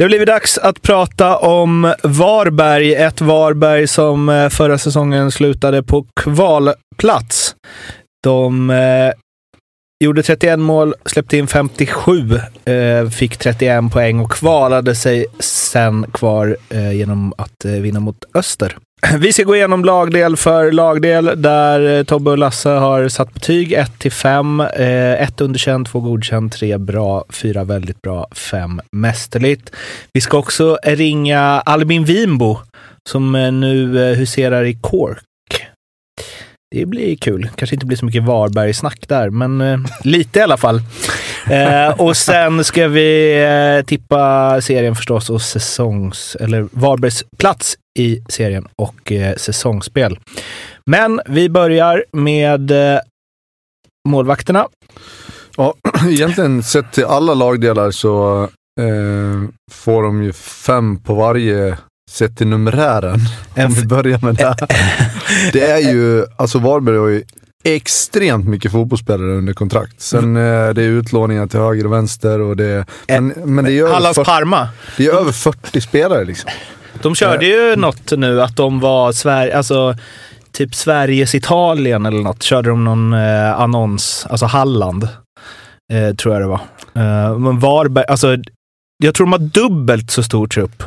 Det 0.00 0.04
har 0.04 0.08
blivit 0.08 0.28
dags 0.28 0.58
att 0.58 0.82
prata 0.82 1.36
om 1.36 1.94
Varberg. 2.02 2.94
Ett 2.94 3.20
Varberg 3.20 3.86
som 3.86 4.28
eh, 4.28 4.48
förra 4.48 4.78
säsongen 4.78 5.30
slutade 5.30 5.82
på 5.82 6.06
kvalplats. 6.20 7.54
De 8.22 8.70
eh, 8.70 9.12
gjorde 10.04 10.22
31 10.22 10.58
mål, 10.58 10.94
släppte 11.04 11.36
in 11.36 11.46
57, 11.46 12.40
eh, 12.64 13.08
fick 13.10 13.36
31 13.36 13.92
poäng 13.92 14.20
och 14.20 14.32
kvalade 14.32 14.94
sig 14.94 15.26
sen 15.38 16.06
kvar 16.12 16.56
eh, 16.68 16.92
genom 16.92 17.32
att 17.38 17.64
eh, 17.64 17.72
vinna 17.72 18.00
mot 18.00 18.24
Öster. 18.34 18.76
Vi 19.18 19.32
ska 19.32 19.42
gå 19.42 19.56
igenom 19.56 19.84
lagdel 19.84 20.36
för 20.36 20.72
lagdel 20.72 21.42
där 21.42 21.98
eh, 21.98 22.04
Tobbe 22.04 22.30
och 22.30 22.38
Lasse 22.38 22.68
har 22.68 23.08
satt 23.08 23.34
betyg 23.34 23.72
1 23.72 23.98
till 23.98 24.12
5. 24.12 24.60
1 24.60 25.40
eh, 25.40 25.44
underkänt, 25.44 25.88
2 25.88 26.00
godkänt, 26.00 26.52
3 26.52 26.78
bra, 26.78 27.24
4 27.30 27.64
väldigt 27.64 28.02
bra, 28.02 28.28
5 28.32 28.80
mästerligt. 28.92 29.76
Vi 30.12 30.20
ska 30.20 30.38
också 30.38 30.78
ringa 30.82 31.40
Albin 31.40 32.04
Winbo 32.04 32.58
som 33.08 33.34
eh, 33.34 33.52
nu 33.52 33.98
huserar 34.14 34.64
i 34.64 34.78
Cork. 34.80 35.18
Det 36.74 36.86
blir 36.86 37.16
kul. 37.16 37.50
Kanske 37.54 37.76
inte 37.76 37.86
blir 37.86 37.96
så 37.96 38.04
mycket 38.04 38.24
Varberg-snack 38.24 39.08
där, 39.08 39.30
men 39.30 39.60
eh, 39.60 39.78
lite 40.04 40.38
i 40.38 40.42
alla 40.42 40.56
fall. 40.56 40.80
Eh, 41.50 42.00
och 42.00 42.16
sen 42.16 42.64
ska 42.64 42.88
vi 42.88 43.42
eh, 43.42 43.86
tippa 43.86 44.60
serien 44.60 44.94
förstås 44.94 45.30
och 45.30 45.42
säsongs... 45.42 46.36
Eller 46.40 46.68
Varbergs 46.72 47.24
plats 47.38 47.76
i 47.98 48.22
serien 48.28 48.68
och 48.76 49.12
eh, 49.12 49.36
säsongsspel. 49.36 50.18
Men 50.86 51.20
vi 51.26 51.48
börjar 51.48 52.04
med 52.12 52.70
eh, 52.70 53.00
målvakterna. 54.08 54.68
Ja, 55.56 55.74
egentligen 56.08 56.62
sett 56.62 56.92
till 56.92 57.04
alla 57.04 57.34
lagdelar 57.34 57.90
så 57.90 58.42
eh, 58.80 59.50
får 59.72 60.02
de 60.02 60.22
ju 60.22 60.32
fem 60.32 60.98
på 60.98 61.14
varje 61.14 61.78
sett 62.10 62.36
till 62.36 62.46
numerären. 62.46 63.20
Om 63.56 63.72
vi 63.72 63.86
börjar 63.86 64.18
med 64.22 64.34
det. 64.34 64.56
det 65.52 65.70
är 65.70 65.78
ju, 65.78 66.26
alltså 66.36 66.58
Varberg 66.58 66.98
har 66.98 67.08
ju 67.08 67.24
extremt 67.64 68.48
mycket 68.48 68.72
fotbollsspelare 68.72 69.32
under 69.32 69.52
kontrakt. 69.52 70.00
Sen 70.00 70.36
eh, 70.36 70.42
det 70.70 70.82
är 70.82 70.88
utlåningar 70.88 71.46
till 71.46 71.60
höger 71.60 71.86
och 71.86 71.92
vänster 71.92 72.40
och 72.40 72.56
det... 72.56 72.84
Men, 73.08 73.26
men 73.44 73.64
det 73.64 73.72
är 73.72 73.82
över 73.82 73.92
Hallands 73.92 74.18
40, 74.18 74.30
Parma. 74.30 74.68
det 74.96 75.06
är 75.06 75.14
över 75.14 75.32
40 75.32 75.80
spelare 75.80 76.24
liksom. 76.24 76.50
De 77.02 77.14
körde 77.14 77.46
ju 77.46 77.76
något 77.76 78.12
nu 78.16 78.42
att 78.42 78.56
de 78.56 78.80
var 78.80 79.12
Sverige, 79.12 79.56
alltså 79.56 79.94
typ 80.52 80.74
Sveriges 80.74 81.34
Italien 81.34 82.06
eller 82.06 82.22
något. 82.22 82.42
Körde 82.42 82.68
de 82.68 82.84
någon 82.84 83.12
eh, 83.12 83.60
annons, 83.60 84.26
alltså 84.30 84.46
Halland. 84.46 85.08
Eh, 85.92 86.14
tror 86.16 86.34
jag 86.34 86.42
det 86.42 86.48
var. 86.48 86.60
Eh, 86.94 87.38
men 87.38 87.58
Varberg, 87.58 88.04
alltså 88.08 88.36
jag 89.02 89.14
tror 89.14 89.26
de 89.26 89.32
har 89.32 89.38
dubbelt 89.38 90.10
så 90.10 90.22
stor 90.22 90.46
trupp 90.46 90.82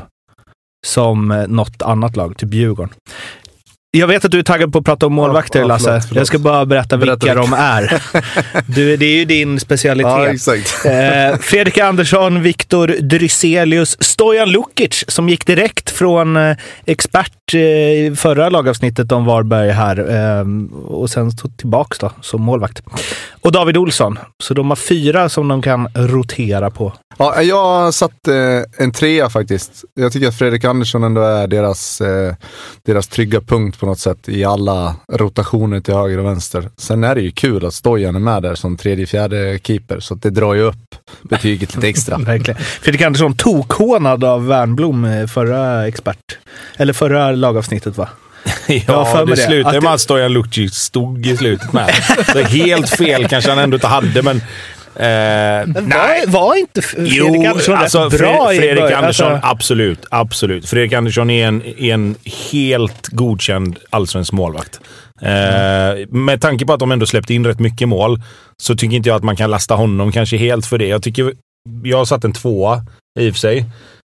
som 0.86 1.32
eh, 1.32 1.48
något 1.48 1.82
annat 1.82 2.16
lag, 2.16 2.38
typ 2.38 2.54
Djurgården. 2.54 2.94
Jag 3.96 4.08
vet 4.08 4.26
att 4.26 4.32
du 4.32 4.40
är 4.40 4.44
taggad 4.44 4.72
på 4.74 4.80
att 4.80 4.86
prata 4.86 5.06
om 5.06 5.14
målvakter, 5.14 5.60
Ja, 5.60 5.64
ja, 5.64 5.68
Lasse. 5.68 5.86
förlåt, 5.86 6.04
förlåt. 6.08 6.18
Jag 6.18 6.28
ska 6.28 6.40
bara 6.40 6.66
berätta, 6.66 6.98
Berätta 6.98 7.16
vilka 7.26 7.36
de 7.36 7.42
vilka. 7.42 7.58
är. 7.58 8.02
Du, 8.76 8.98
det 8.98 9.06
är 9.06 9.16
ju 9.16 9.26
din 9.26 9.60
specialitet. 9.60 10.48
Ja. 10.86 10.92
Eh, 10.92 11.38
Fredrik 11.38 11.78
Andersson, 11.78 12.42
Viktor 12.42 12.88
Dryselius, 12.88 14.04
Stojan 14.04 14.52
Lukic 14.52 15.04
som 15.08 15.30
gick 15.30 15.46
direkt 15.46 15.90
från 15.90 16.36
eh, 16.38 16.58
expert 16.86 17.32
eh, 17.54 17.60
i 17.60 18.14
förra 18.16 18.50
lagavsnittet 18.50 19.12
om 19.12 19.26
Varberg 19.26 19.70
här 19.70 20.00
eh, 20.40 20.46
och 20.86 21.10
sen 21.10 21.32
tillbaks 21.58 22.00
då 22.00 22.12
som 22.22 22.42
målvakt. 22.42 22.84
Och 23.42 23.52
David 23.52 23.78
Olsson. 23.78 24.20
Så 24.44 24.54
de 24.54 24.70
har 24.70 24.76
fyra 24.76 25.30
som 25.30 25.48
de 25.48 25.62
kan 25.62 25.88
rotera 25.96 26.70
på. 26.70 26.94
Ja, 27.18 27.42
jag 27.42 27.94
satt 27.94 28.28
eh, 28.28 28.84
en 28.84 28.92
trea 28.92 29.30
faktiskt. 29.30 29.86
Jag 29.94 30.12
tycker 30.14 30.28
att 30.28 30.38
Fredrik 30.38 30.64
Andersson 30.66 31.04
ändå 31.04 31.22
är 31.22 31.48
deras, 31.48 32.02
eh, 32.02 32.36
deras 32.86 33.08
trygga 33.08 33.42
punkt 33.42 33.80
på 33.80 33.86
något 33.86 34.00
sätt 34.00 34.30
i 34.30 34.44
alla 34.44 34.96
rotationer 35.12 35.80
till 35.80 35.94
höger 35.94 36.18
och 36.18 36.26
vänster. 36.26 36.70
Sen 36.78 37.04
är 37.04 37.16
det 37.16 37.22
ju 37.22 37.32
kul 37.32 37.66
att 37.66 37.74
Stojan 37.74 38.16
är 38.16 38.20
med 38.20 38.44
där 38.44 38.56
som 38.56 38.78
tredje, 38.78 39.06
fjärde 39.06 39.60
keeper, 39.64 40.00
så 40.00 40.14
att 40.14 40.22
det 40.22 40.30
drar 40.30 40.54
ju 40.54 40.62
upp 40.62 40.96
betyget 41.22 41.76
lite 41.76 41.88
extra. 41.88 42.18
Verkligen. 42.26 42.62
Fredrik 42.82 43.02
Andersson 43.02 43.36
tokhånad 43.38 44.24
av 44.24 44.48
Wernbloom 44.48 45.06
eh, 45.06 45.28
förra 45.28 45.88
expert. 45.88 46.38
Eller 46.78 46.94
förra 46.94 47.32
lagavsnittet 47.32 47.98
va? 47.98 48.10
Ja, 48.88 49.24
det 49.28 49.32
det. 49.36 49.38
slutade 49.42 49.82
med 49.82 49.92
att 49.94 50.02
Stojan 50.02 50.34
Lucic 50.34 50.74
stod 50.76 51.26
i 51.26 51.38
slutet 51.38 51.74
med. 51.74 51.90
Så 52.34 52.40
helt 52.40 52.90
fel 52.90 53.28
kanske 53.28 53.50
han 53.52 53.60
ändå 53.60 53.76
inte 53.76 53.88
hade, 53.88 54.22
men... 54.22 54.42
Eh, 54.96 55.02
Men 55.68 55.90
var, 55.90 56.28
var 56.28 56.56
inte 56.56 56.82
Fredrik 56.82 57.14
Jo, 57.14 57.48
Andersson 57.48 57.76
alltså 57.76 58.04
rätt 58.04 58.20
bra 58.20 58.48
Fre- 58.50 58.54
i 58.54 58.58
Fredrik 58.58 58.80
början? 58.84 59.00
Andersson, 59.00 59.32
Alltså, 59.32 59.48
absolut. 59.48 60.06
absolut. 60.12 60.70
Fredrik 60.70 60.94
Andersson 60.94 61.30
är 61.30 61.48
en, 61.48 61.62
är 61.66 61.94
en 61.94 62.16
helt 62.52 63.08
godkänd 63.08 63.80
allsvensk 63.90 64.32
målvakt. 64.32 64.80
Eh, 65.26 66.08
med 66.10 66.42
tanke 66.42 66.66
på 66.66 66.74
att 66.74 66.80
de 66.80 66.92
ändå 66.92 67.06
släppte 67.06 67.34
in 67.34 67.46
rätt 67.46 67.60
mycket 67.60 67.88
mål 67.88 68.22
så 68.58 68.76
tycker 68.76 68.98
inte 68.98 69.10
jag 69.10 69.16
att 69.16 69.24
man 69.24 69.36
kan 69.36 69.52
lasta 69.52 69.76
honom 69.76 70.12
kanske 70.12 70.38
helt 70.38 70.66
för 70.66 70.78
det. 70.78 70.88
Jag 70.88 71.04
tycker 71.04 71.34
jag 71.84 71.98
har 71.98 72.06
satt 72.06 72.24
en 72.24 72.34
tvåa 72.34 72.86
i 73.20 73.30
och 73.30 73.34
för 73.34 73.40
sig. 73.40 73.66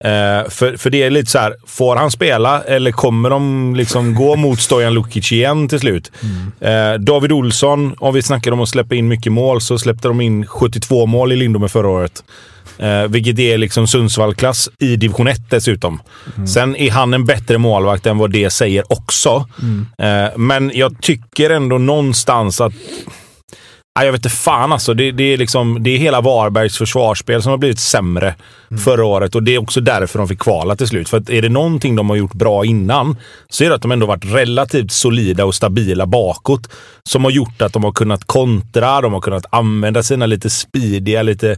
Eh, 0.04 0.48
för, 0.48 0.76
för 0.76 0.90
det 0.90 1.02
är 1.02 1.10
lite 1.10 1.30
så 1.30 1.38
här, 1.38 1.54
får 1.66 1.96
han 1.96 2.10
spela 2.10 2.62
eller 2.62 2.92
kommer 2.92 3.30
de 3.30 3.74
liksom 3.76 4.14
gå 4.14 4.36
mot 4.46 4.60
Stojan 4.60 4.94
Lukic 4.94 5.32
igen 5.32 5.68
till 5.68 5.80
slut? 5.80 6.12
Eh, 6.60 6.94
David 6.94 7.32
Olsson, 7.32 7.94
om 7.98 8.14
vi 8.14 8.22
snackar 8.22 8.52
om 8.52 8.60
att 8.60 8.68
släppa 8.68 8.94
in 8.94 9.08
mycket 9.08 9.32
mål, 9.32 9.60
så 9.60 9.78
släppte 9.78 10.08
de 10.08 10.20
in 10.20 10.46
72 10.46 11.06
mål 11.06 11.32
i 11.32 11.36
Lindome 11.36 11.68
förra 11.68 11.88
året. 11.88 12.24
Eh, 12.78 13.02
vilket 13.08 13.38
är 13.38 13.58
liksom 13.58 13.86
Sundsvall-klass 13.86 14.70
i 14.78 14.96
division 14.96 15.28
1 15.28 15.50
dessutom. 15.50 16.00
Sen 16.46 16.76
är 16.76 16.90
han 16.90 17.14
en 17.14 17.24
bättre 17.24 17.58
målvakt 17.58 18.06
än 18.06 18.18
vad 18.18 18.30
det 18.30 18.50
säger 18.50 18.92
också. 18.92 19.48
Eh, 19.98 20.36
men 20.36 20.70
jag 20.74 21.00
tycker 21.00 21.50
ändå 21.50 21.78
någonstans 21.78 22.60
att 22.60 22.72
Nej, 23.98 24.06
jag 24.06 24.12
vet 24.12 24.18
inte 24.18 24.28
fan 24.28 24.72
alltså. 24.72 24.94
Det, 24.94 25.12
det, 25.12 25.24
är 25.24 25.36
liksom, 25.36 25.82
det 25.82 25.90
är 25.90 25.98
hela 25.98 26.20
Varbergs 26.20 26.78
försvarsspel 26.78 27.42
som 27.42 27.50
har 27.50 27.58
blivit 27.58 27.78
sämre 27.78 28.34
förra 28.84 29.04
året 29.04 29.34
och 29.34 29.42
det 29.42 29.54
är 29.54 29.58
också 29.58 29.80
därför 29.80 30.18
de 30.18 30.28
fick 30.28 30.38
kvala 30.38 30.76
till 30.76 30.86
slut. 30.88 31.08
För 31.08 31.16
att 31.18 31.30
är 31.30 31.42
det 31.42 31.48
någonting 31.48 31.96
de 31.96 32.10
har 32.10 32.16
gjort 32.16 32.34
bra 32.34 32.64
innan 32.64 33.16
så 33.48 33.64
är 33.64 33.68
det 33.68 33.74
att 33.74 33.82
de 33.82 33.92
ändå 33.92 34.06
varit 34.06 34.24
relativt 34.24 34.92
solida 34.92 35.44
och 35.44 35.54
stabila 35.54 36.06
bakåt. 36.06 36.68
Som 37.08 37.24
har 37.24 37.30
gjort 37.30 37.62
att 37.62 37.72
de 37.72 37.84
har 37.84 37.92
kunnat 37.92 38.24
kontra, 38.24 39.00
de 39.00 39.12
har 39.12 39.20
kunnat 39.20 39.44
använda 39.50 40.02
sina 40.02 40.26
lite 40.26 40.50
speediga, 40.50 41.22
lite 41.22 41.56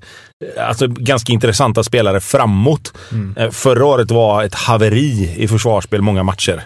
alltså 0.58 0.86
ganska 0.86 1.32
intressanta 1.32 1.82
spelare 1.82 2.20
framåt. 2.20 2.92
Eh, 3.36 3.50
Förra 3.50 3.84
året 3.86 4.10
var 4.10 4.44
ett 4.44 4.54
haveri 4.54 5.34
i 5.36 5.48
försvarsspel 5.48 6.02
många 6.02 6.22
matcher. 6.22 6.62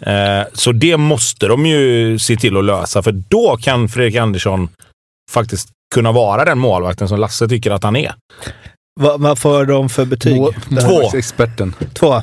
Eh, 0.00 0.46
Så 0.54 0.72
det 0.72 0.96
måste 0.96 1.46
de 1.46 1.66
ju 1.66 2.18
se 2.18 2.36
till 2.36 2.56
att 2.56 2.64
lösa, 2.64 3.02
för 3.02 3.12
då 3.12 3.56
kan 3.60 3.88
Fredrik 3.88 4.16
Andersson 4.16 4.68
faktiskt 5.28 5.68
kunna 5.94 6.12
vara 6.12 6.44
den 6.44 6.58
målvakten 6.58 7.08
som 7.08 7.20
Lasse 7.20 7.48
tycker 7.48 7.70
att 7.70 7.84
han 7.84 7.96
är 7.96 8.14
vad, 8.98 9.20
vad 9.20 9.38
får 9.38 9.64
de 9.64 9.88
för 9.88 10.04
betyg? 10.04 10.36
Mål- 10.36 10.54
Målvaktsexperten. 10.68 11.74
Två. 11.94 12.14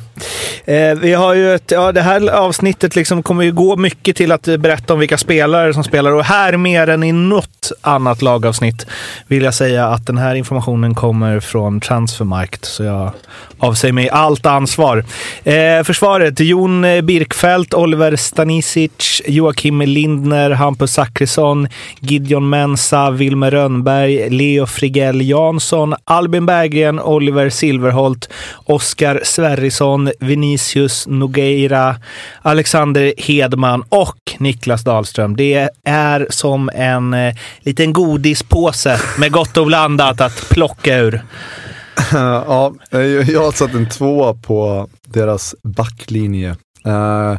Eh, 0.64 0.94
vi 1.00 1.12
har 1.12 1.34
ju 1.34 1.54
ett, 1.54 1.70
ja, 1.70 1.92
det 1.92 2.00
här 2.02 2.28
avsnittet 2.30 2.96
liksom 2.96 3.22
kommer 3.22 3.44
ju 3.44 3.52
gå 3.52 3.76
mycket 3.76 4.16
till 4.16 4.32
att 4.32 4.42
berätta 4.42 4.92
om 4.94 4.98
vilka 5.00 5.18
spelare 5.18 5.74
som 5.74 5.84
spelar 5.84 6.12
och 6.12 6.24
här 6.24 6.56
mer 6.56 6.88
än 6.88 7.02
i 7.04 7.12
något 7.12 7.72
annat 7.80 8.22
lagavsnitt 8.22 8.86
vill 9.26 9.42
jag 9.42 9.54
säga 9.54 9.86
att 9.86 10.06
den 10.06 10.18
här 10.18 10.34
informationen 10.34 10.94
kommer 10.94 11.40
från 11.40 11.80
Transfermarkt 11.80 12.64
så 12.64 12.84
jag 12.84 13.10
avsäger 13.58 13.92
mig 13.92 14.10
allt 14.10 14.46
ansvar. 14.46 15.04
Eh, 15.44 15.82
försvaret, 15.84 16.40
Jon 16.40 16.82
Birkfeldt, 17.02 17.74
Oliver 17.74 18.16
Stanisic, 18.16 19.22
Joakim 19.26 19.80
Lindner, 19.80 20.50
Hampus 20.50 20.92
Zachrisson, 20.92 21.68
Gideon 22.00 22.48
Mensa, 22.48 23.10
Wilmer 23.10 23.50
Rönnberg, 23.50 24.30
Leo 24.30 24.66
Frigell 24.66 25.20
Jansson, 25.28 25.94
Albin 26.04 26.46
Berggren, 26.66 27.00
Oliver 27.00 27.50
Silverholt, 27.50 28.28
Oskar 28.64 29.20
Sverrisson, 29.24 30.10
Vinicius 30.20 31.06
Nogueira, 31.06 31.96
Alexander 32.42 33.12
Hedman 33.16 33.84
och 33.88 34.18
Niklas 34.38 34.84
Dahlström. 34.84 35.36
Det 35.36 35.68
är 35.84 36.26
som 36.30 36.70
en 36.74 37.14
eh, 37.14 37.34
liten 37.60 37.92
godispåse 37.92 39.00
med 39.18 39.32
gott 39.32 39.56
och 39.56 39.66
blandat 39.66 40.20
att 40.20 40.48
plocka 40.48 40.98
ur. 40.98 41.22
ja, 42.12 42.74
jag 42.90 43.42
har 43.42 43.52
satt 43.52 43.74
en 43.74 43.88
tvåa 43.88 44.34
på 44.34 44.88
deras 45.04 45.54
backlinje. 45.62 46.56
Uh, 46.86 47.38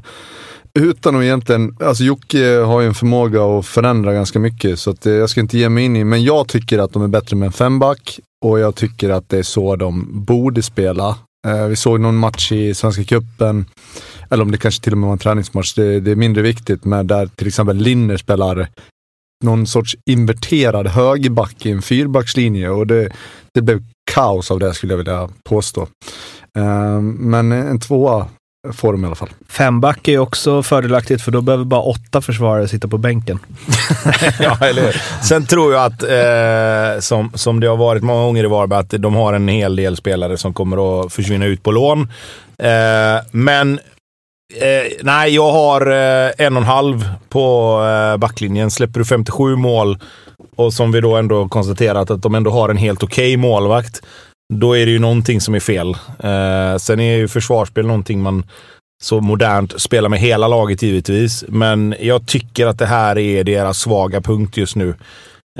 utan 0.78 1.16
att 1.16 1.24
egentligen, 1.24 1.78
alltså 1.80 2.04
Jocke 2.04 2.58
har 2.58 2.82
ju 2.82 2.88
en 2.88 2.94
förmåga 2.94 3.44
att 3.44 3.66
förändra 3.66 4.14
ganska 4.14 4.40
mycket 4.40 4.80
så 4.80 4.90
att 4.90 5.06
eh, 5.06 5.14
jag 5.14 5.30
ska 5.30 5.42
inte 5.42 5.58
ge 5.58 5.70
mig 5.70 5.86
in 5.86 5.96
i, 5.96 6.04
men 6.04 6.24
jag 6.24 6.48
tycker 6.48 6.80
att 6.80 6.94
de 6.94 7.04
är 7.04 7.08
bättre 7.08 7.36
med 7.36 7.46
en 7.46 7.52
femback 7.52 8.20
och 8.46 8.60
jag 8.60 8.76
tycker 8.76 9.10
att 9.10 9.30
det 9.30 9.38
är 9.38 9.44
så 9.44 9.76
de 9.76 10.24
borde 10.26 10.64
spela. 10.64 11.16
Eh, 11.48 11.66
vi 11.66 11.76
såg 11.76 12.00
någon 12.00 12.18
match 12.18 12.52
i 12.52 12.74
Svenska 12.74 13.04
Cupen, 13.04 13.66
eller 14.30 14.44
om 14.44 14.52
det 14.52 14.58
kanske 14.58 14.84
till 14.84 14.94
och 14.94 14.98
med 14.98 15.08
var 15.08 15.14
en 15.14 15.20
träningsmatch, 15.20 15.74
det, 15.74 16.00
det 16.00 16.12
är 16.12 16.16
mindre 16.16 16.42
viktigt, 16.42 16.86
men 16.86 17.08
där 17.08 17.28
till 17.28 17.48
exempel 17.48 17.78
Linner 17.78 18.18
spelar 18.18 18.68
någon 19.44 19.68
sorts 19.68 19.98
inverterad 20.10 20.88
högerback 20.88 21.66
i 21.66 21.72
en 21.72 21.82
fyrbackslinje 21.82 22.70
och 22.70 22.88
det, 22.88 23.10
det 23.54 23.62
blev 23.62 23.84
kaos 24.12 24.52
av 24.52 24.60
det 24.60 24.74
skulle 24.74 24.94
jag 24.94 24.98
vilja 24.98 25.30
påstå. 25.50 25.88
Eh, 26.58 27.02
men 27.02 27.52
en 27.52 27.80
tvåa 27.80 28.28
får 28.74 28.92
de 28.92 29.04
i 29.04 29.06
alla 29.06 29.16
fall. 29.16 29.30
Femback 29.50 30.08
är 30.08 30.20
också 30.20 30.64
fördelaktigt 30.64 31.22
för 31.22 31.32
då 31.32 31.42
behöver 31.42 31.66
bara 31.66 31.82
åtta 31.82 32.22
försvarare 32.22 32.68
sitta 32.68 32.88
på 32.88 32.98
bänken. 32.98 33.40
ja, 34.40 34.58
eller 34.62 35.02
Sen 35.24 35.46
tror 35.46 35.74
jag 35.74 35.86
att, 35.86 36.04
eh, 36.04 37.00
som, 37.00 37.32
som 37.34 37.60
det 37.60 37.68
har 37.68 37.78
varit 37.78 38.04
många 38.04 38.22
gånger 38.22 38.44
i 38.44 38.48
Varberg, 38.48 38.80
att 38.80 38.90
de 38.90 39.16
har 39.16 39.34
en 39.34 39.48
hel 39.48 39.76
del 39.76 39.98
spelare 39.98 40.38
som 40.38 40.54
kommer 40.54 41.06
att 41.06 41.14
försvinna 41.14 41.46
ut 41.46 41.64
på 41.64 41.72
lån. 41.72 42.02
Eh, 42.58 43.26
men 43.32 43.80
Eh, 44.56 44.92
nej, 45.04 45.36
jag 45.36 45.52
har 45.52 45.92
eh, 45.92 46.32
en 46.38 46.58
och 46.58 46.62
en 46.62 46.68
halv 46.68 47.10
på 47.30 47.80
eh, 47.84 48.18
backlinjen. 48.18 48.72
Släpper 48.72 49.00
du 49.00 49.06
57 49.06 49.56
mål 49.56 49.98
och 50.56 50.74
som 50.74 50.92
vi 50.92 51.02
då 51.02 51.16
ändå 51.16 51.48
konstaterat 51.48 52.12
att 52.12 52.22
de 52.22 52.36
ändå 52.36 52.52
har 52.52 52.70
en 52.70 52.78
helt 52.78 53.04
okej 53.04 53.28
okay 53.28 53.38
målvakt, 53.38 54.02
då 54.54 54.78
är 54.78 54.86
det 54.86 54.92
ju 54.92 55.00
någonting 55.00 55.42
som 55.42 55.56
är 55.56 55.60
fel. 55.60 55.90
Eh, 56.20 56.78
sen 56.78 57.00
är 57.00 57.18
ju 57.18 57.28
försvarsspel 57.28 57.86
någonting 57.86 58.22
man 58.22 58.44
så 59.04 59.22
modernt 59.22 59.82
spelar 59.82 60.10
med 60.10 60.20
hela 60.20 60.48
laget 60.48 60.82
givetvis, 60.82 61.46
men 61.48 61.96
jag 62.00 62.28
tycker 62.28 62.68
att 62.68 62.80
det 62.80 62.86
här 62.86 63.18
är 63.18 63.44
deras 63.44 63.80
svaga 63.80 64.22
punkt 64.22 64.58
just 64.58 64.76
nu. 64.76 64.90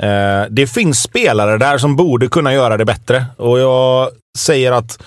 Eh, 0.00 0.44
det 0.50 0.66
finns 0.66 1.02
spelare 1.02 1.58
där 1.58 1.78
som 1.78 1.96
borde 1.96 2.28
kunna 2.28 2.54
göra 2.54 2.76
det 2.76 2.84
bättre 2.84 3.26
och 3.36 3.58
jag 3.58 4.10
säger 4.38 4.72
att 4.72 5.02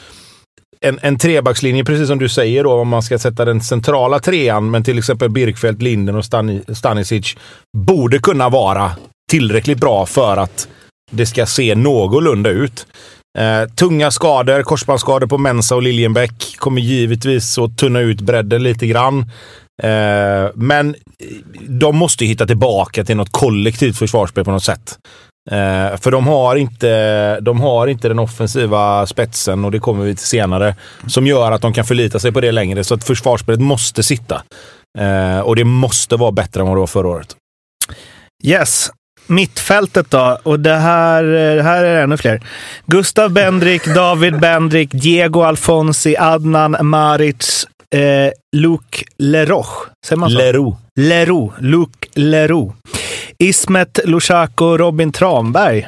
en, 0.85 0.99
en 1.01 1.17
trebackslinje, 1.17 1.85
precis 1.85 2.07
som 2.07 2.19
du 2.19 2.29
säger 2.29 2.63
då, 2.63 2.73
om 2.73 2.87
man 2.87 3.03
ska 3.03 3.19
sätta 3.19 3.45
den 3.45 3.61
centrala 3.61 4.19
trean, 4.19 4.71
men 4.71 4.83
till 4.83 4.97
exempel 4.97 5.29
Birkfeldt, 5.29 5.81
Linden 5.81 6.15
och 6.15 6.25
Stanisic, 6.77 7.35
borde 7.77 8.19
kunna 8.19 8.49
vara 8.49 8.91
tillräckligt 9.31 9.77
bra 9.77 10.05
för 10.05 10.37
att 10.37 10.67
det 11.11 11.25
ska 11.25 11.45
se 11.45 11.75
någorlunda 11.75 12.49
ut. 12.49 12.87
Eh, 13.39 13.69
tunga 13.69 14.11
skador, 14.11 14.63
korsbandsskador 14.63 15.27
på 15.27 15.37
Mensa 15.37 15.75
och 15.75 15.81
Liljenbäck 15.81 16.55
kommer 16.57 16.81
givetvis 16.81 17.57
att 17.57 17.77
tunna 17.77 17.99
ut 17.99 18.21
bredden 18.21 18.63
lite 18.63 18.87
grann. 18.87 19.19
Eh, 19.83 20.49
men 20.55 20.89
eh, 20.89 20.95
de 21.67 21.97
måste 21.97 22.25
hitta 22.25 22.47
tillbaka 22.47 23.03
till 23.03 23.17
något 23.17 23.31
kollektivt 23.31 23.97
försvarsspel 23.97 24.45
på 24.45 24.51
något 24.51 24.63
sätt. 24.63 24.97
Eh, 25.51 25.97
för 25.97 26.11
de 26.11 26.27
har, 26.27 26.55
inte, 26.55 27.39
de 27.39 27.61
har 27.61 27.87
inte 27.87 28.07
den 28.07 28.19
offensiva 28.19 29.05
spetsen, 29.05 29.65
och 29.65 29.71
det 29.71 29.79
kommer 29.79 30.03
vi 30.03 30.15
till 30.15 30.25
senare, 30.25 30.75
som 31.07 31.27
gör 31.27 31.51
att 31.51 31.61
de 31.61 31.73
kan 31.73 31.85
förlita 31.85 32.19
sig 32.19 32.31
på 32.31 32.41
det 32.41 32.51
längre. 32.51 32.83
Så 32.83 32.93
att 32.93 33.03
försvarsspelet 33.03 33.61
måste 33.61 34.03
sitta. 34.03 34.43
Eh, 34.99 35.39
och 35.39 35.55
det 35.55 35.63
måste 35.63 36.15
vara 36.15 36.31
bättre 36.31 36.61
än 36.61 36.67
vad 36.67 36.75
det 36.75 36.79
var 36.79 36.87
förra 36.87 37.07
året. 37.07 37.35
Yes, 38.43 38.91
Mittfältet 39.31 40.11
då, 40.11 40.37
och 40.43 40.59
det 40.59 40.75
här, 40.75 41.23
det 41.55 41.63
här 41.63 41.83
är 41.83 42.03
ännu 42.03 42.17
fler. 42.17 42.41
Gustav 42.85 43.31
Bendrik, 43.31 43.85
David 43.95 44.39
Bendrik, 44.39 44.89
Diego 44.91 45.41
Alfonsi, 45.41 46.15
Adnan 46.19 46.77
Maric, 46.81 47.67
eh, 47.95 48.31
Luc 48.55 48.81
Leroch. 49.17 49.87
Säger 50.05 50.19
man 50.19 50.31
så? 50.31 50.37
Leroux. 50.37 50.77
Leroux. 50.95 51.53
Luc 51.59 51.89
Leroux. 52.15 52.73
Ismet 53.37 53.99
Lushaku, 54.03 54.77
Robin 54.77 55.11
Tranberg. 55.11 55.87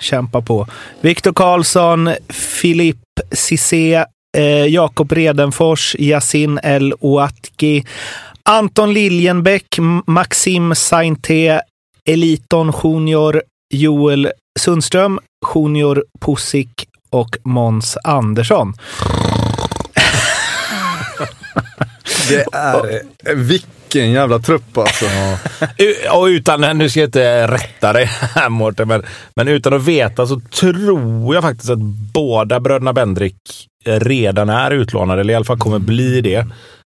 Kämpa 0.00 0.42
på. 0.42 0.66
Viktor 1.00 1.32
Karlsson, 1.32 2.10
Filip 2.28 2.96
Cissé, 3.32 4.04
eh, 4.36 4.66
Jakob 4.66 5.12
Redenfors, 5.12 5.96
Yasin 5.98 6.60
El 6.62 6.94
Ouatki, 7.00 7.84
Anton 8.42 8.92
Liljenbäck, 8.92 9.78
Maxim 10.06 10.74
Sainté, 10.74 11.60
Eliton 12.04 12.72
Junior, 12.82 13.42
Joel 13.74 14.32
Sundström, 14.58 15.18
Junior 15.54 16.04
Pussik 16.20 16.86
och 17.10 17.36
Måns 17.44 17.98
Andersson. 18.04 18.74
Det 22.28 22.44
är 22.52 23.34
vilken 23.34 24.10
jävla 24.10 24.38
trupp 24.38 24.78
alltså. 24.78 25.04
och 26.10 26.24
utan, 26.24 26.78
nu 26.78 26.90
ska 26.90 27.00
jag 27.00 27.08
inte 27.08 27.46
rätta 27.46 27.92
dig 27.92 28.04
här 28.04 28.48
Mårten, 28.48 28.88
men, 28.88 29.02
men 29.36 29.48
utan 29.48 29.74
att 29.74 29.84
veta 29.84 30.26
så 30.26 30.40
tror 30.40 31.34
jag 31.34 31.42
faktiskt 31.42 31.70
att 31.70 31.78
båda 32.14 32.60
bröderna 32.60 32.92
Bendrik 32.92 33.36
redan 33.84 34.48
är 34.48 34.70
utlånade, 34.70 35.20
eller 35.20 35.32
i 35.32 35.36
alla 35.36 35.44
fall 35.44 35.58
kommer 35.58 35.78
bli 35.78 36.20
det. 36.20 36.46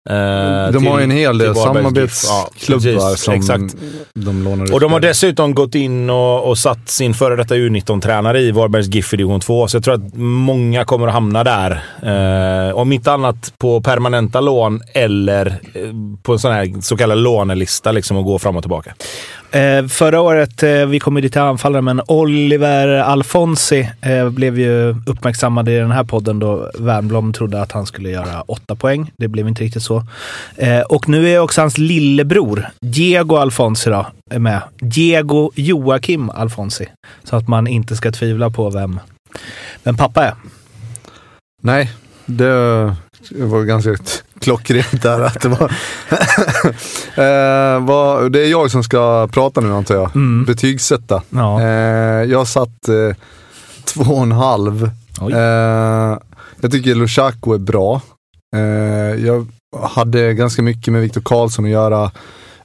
Eh, 0.09 0.73
de 0.73 0.87
har 0.87 0.99
ju 0.99 1.05
en 1.05 1.11
hel 1.11 1.39
del 1.39 1.55
samarbetsklubbar 1.55 3.11
ja, 3.11 3.17
som 3.17 3.35
exakt. 3.35 3.77
de 4.15 4.45
lånar 4.45 4.65
ut. 4.65 4.73
Och 4.73 4.81
de 4.81 4.93
har 4.93 5.01
dessutom 5.01 5.55
gått 5.55 5.75
in 5.75 6.11
och, 6.11 6.49
och 6.49 6.59
satt 6.59 6.89
sin 6.89 7.15
före 7.15 7.37
detta 7.37 7.55
U19-tränare 7.55 8.41
i 8.41 8.51
Varbergs 8.51 8.89
GIF 8.89 9.15
i 9.15 9.17
division 9.17 9.41
2, 9.41 9.69
så 9.69 9.77
jag 9.77 9.85
tror 9.85 9.95
att 9.95 10.15
många 10.15 10.85
kommer 10.85 11.07
att 11.07 11.13
hamna 11.13 11.45
där. 11.45 11.85
Eh, 12.03 12.77
om 12.77 12.93
inte 12.93 13.13
annat 13.13 13.53
på 13.59 13.81
permanenta 13.81 14.41
lån 14.41 14.81
eller 14.93 15.47
eh, 15.47 15.83
på 16.23 16.33
en 16.33 16.39
sån 16.39 16.53
här 16.53 16.81
så 16.83 16.97
kallad 16.97 17.19
lånelista 17.19 17.93
liksom 17.93 18.17
och 18.17 18.25
gå 18.25 18.39
fram 18.39 18.57
och 18.57 18.63
tillbaka. 18.63 18.95
Eh, 19.51 19.87
förra 19.87 20.21
året, 20.21 20.63
eh, 20.63 20.87
vi 20.87 21.01
kommer 21.01 21.21
dit 21.21 21.33
till 21.33 21.41
anfallare, 21.41 21.83
men 21.83 22.03
Oliver 22.07 22.89
Alfonsi 22.89 23.91
eh, 24.01 24.29
blev 24.31 24.59
ju 24.59 24.95
uppmärksammad 25.07 25.69
i 25.69 25.77
den 25.77 25.91
här 25.91 26.05
podden 26.05 26.39
då 26.39 26.71
Wernbloom 26.79 27.33
trodde 27.33 27.63
att 27.63 27.73
han 27.73 27.87
skulle 27.87 28.11
göra 28.11 28.41
åtta 28.43 28.75
poäng. 28.75 29.11
Det 29.19 29.29
blev 29.29 29.49
inte 29.49 29.63
riktigt 29.63 29.83
så. 29.83 30.05
Eh, 30.57 30.81
och 30.81 31.09
nu 31.09 31.29
är 31.29 31.39
också 31.39 31.61
hans 31.61 31.79
lillebror, 31.79 32.67
Diego 32.81 33.37
Alfonsi, 33.37 33.91
då, 33.91 34.07
med. 34.39 34.61
Diego 34.81 35.51
Joakim 35.55 36.31
Alfonsi. 36.31 36.87
Så 37.25 37.37
att 37.37 37.49
man 37.49 37.67
inte 37.67 37.97
ska 37.97 38.13
tvivla 38.13 38.51
på 38.51 38.71
vem, 38.71 39.01
vem 39.83 39.97
pappa 39.97 40.25
är. 40.25 40.35
Nej, 41.63 41.91
det 42.27 42.53
var 43.31 43.65
ganska 43.65 43.97
klockrent 44.41 45.03
där. 45.03 45.21
Att 45.21 45.41
det, 45.41 45.49
var 45.49 45.65
eh, 47.15 47.87
var, 47.87 48.29
det 48.29 48.41
är 48.41 48.51
jag 48.51 48.71
som 48.71 48.85
ska 48.85 49.29
prata 49.33 49.61
nu 49.61 49.73
antar 49.73 49.95
jag. 49.95 50.17
Mm. 50.17 50.45
Betygsätta. 50.45 51.23
Ja. 51.31 51.63
Eh, 51.63 52.25
jag 52.31 52.49
satt 52.49 52.89
eh, 52.89 53.17
två 53.85 54.15
och 54.15 54.23
en 54.23 54.33
halv. 54.33 54.91
Eh, 55.33 56.19
jag 56.61 56.71
tycker 56.71 56.95
Lushaku 56.95 57.55
är 57.55 57.59
bra. 57.59 58.01
Eh, 58.57 59.27
jag 59.27 59.47
hade 59.83 60.35
ganska 60.35 60.63
mycket 60.63 60.93
med 60.93 61.03
Viktor 61.03 61.21
Karlsson 61.21 61.65
att 61.65 61.71
göra 61.71 62.11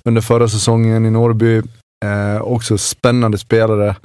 under 0.04 0.22
förra 0.22 0.48
säsongen 0.48 1.06
i 1.06 1.12
Norrby. 1.12 1.62
Eh, 2.06 2.42
också 2.42 2.78
spännande 2.78 3.38
spelare. 3.38 3.96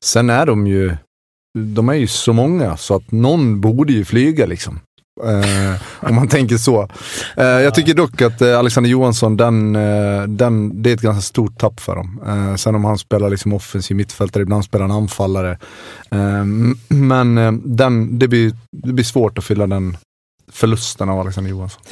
Sen 0.00 0.30
är 0.30 0.46
de 0.46 0.66
ju, 0.66 0.96
de 1.58 1.88
är 1.88 1.94
ju 1.94 2.06
så 2.06 2.32
många 2.32 2.76
så 2.76 2.94
att 2.96 3.12
någon 3.12 3.60
borde 3.60 3.92
ju 3.92 4.04
flyga 4.04 4.46
liksom. 4.46 4.80
Eh, 5.24 5.80
om 6.08 6.14
man 6.14 6.28
tänker 6.28 6.56
så. 6.56 6.88
Eh, 7.36 7.44
jag 7.46 7.74
tycker 7.74 7.94
dock 7.94 8.22
att 8.22 8.42
eh, 8.42 8.58
Alexander 8.58 8.90
Johansson, 8.90 9.36
den, 9.36 9.76
eh, 9.76 10.22
den, 10.22 10.82
det 10.82 10.90
är 10.90 10.94
ett 10.94 11.00
ganska 11.00 11.22
stort 11.22 11.58
tapp 11.58 11.80
för 11.80 11.96
dem. 11.96 12.22
Eh, 12.26 12.54
sen 12.54 12.74
om 12.74 12.84
han 12.84 12.98
spelar 12.98 13.30
liksom 13.30 13.52
offensiv 13.52 13.96
mittfältare, 13.96 14.42
ibland 14.42 14.64
spelar 14.64 14.88
han 14.88 14.96
anfallare. 14.96 15.58
Eh, 16.10 16.44
men 16.88 17.60
den, 17.64 18.18
det, 18.18 18.28
blir, 18.28 18.52
det 18.86 18.92
blir 18.92 19.04
svårt 19.04 19.38
att 19.38 19.44
fylla 19.44 19.66
den 19.66 19.96
förlusten 20.52 21.08
av 21.08 21.20
Alexander 21.20 21.50
Johansson. 21.50 21.82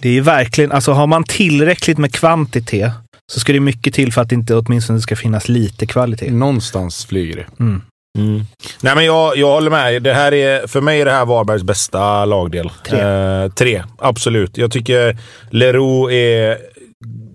Det 0.00 0.08
är 0.08 0.20
verkligen, 0.20 0.72
alltså 0.72 0.92
har 0.92 1.06
man 1.06 1.24
tillräckligt 1.24 1.98
med 1.98 2.12
kvantitet 2.12 2.92
så 3.32 3.40
ska 3.40 3.52
det 3.52 3.60
mycket 3.60 3.94
till 3.94 4.12
för 4.12 4.20
att 4.22 4.28
det 4.28 4.34
inte 4.34 4.54
åtminstone 4.54 5.00
ska 5.00 5.16
finnas 5.16 5.48
lite 5.48 5.86
kvalitet. 5.86 6.30
Någonstans 6.30 7.06
flyger 7.06 7.36
det. 7.36 7.64
Mm. 7.64 7.82
Mm. 8.16 8.44
Nej, 8.82 8.94
men 8.94 9.04
jag, 9.04 9.36
jag 9.36 9.52
håller 9.52 9.70
med. 9.70 10.02
Det 10.02 10.14
här 10.14 10.34
är, 10.34 10.66
för 10.66 10.80
mig 10.80 11.00
är 11.00 11.04
det 11.04 11.10
här 11.10 11.26
Varbergs 11.26 11.62
bästa 11.62 12.24
lagdel. 12.24 12.70
Tre. 12.86 13.00
Eh, 13.00 13.50
tre, 13.50 13.82
absolut. 13.98 14.58
Jag 14.58 14.72
tycker 14.72 15.18
Leroux 15.50 16.12
är 16.12 16.58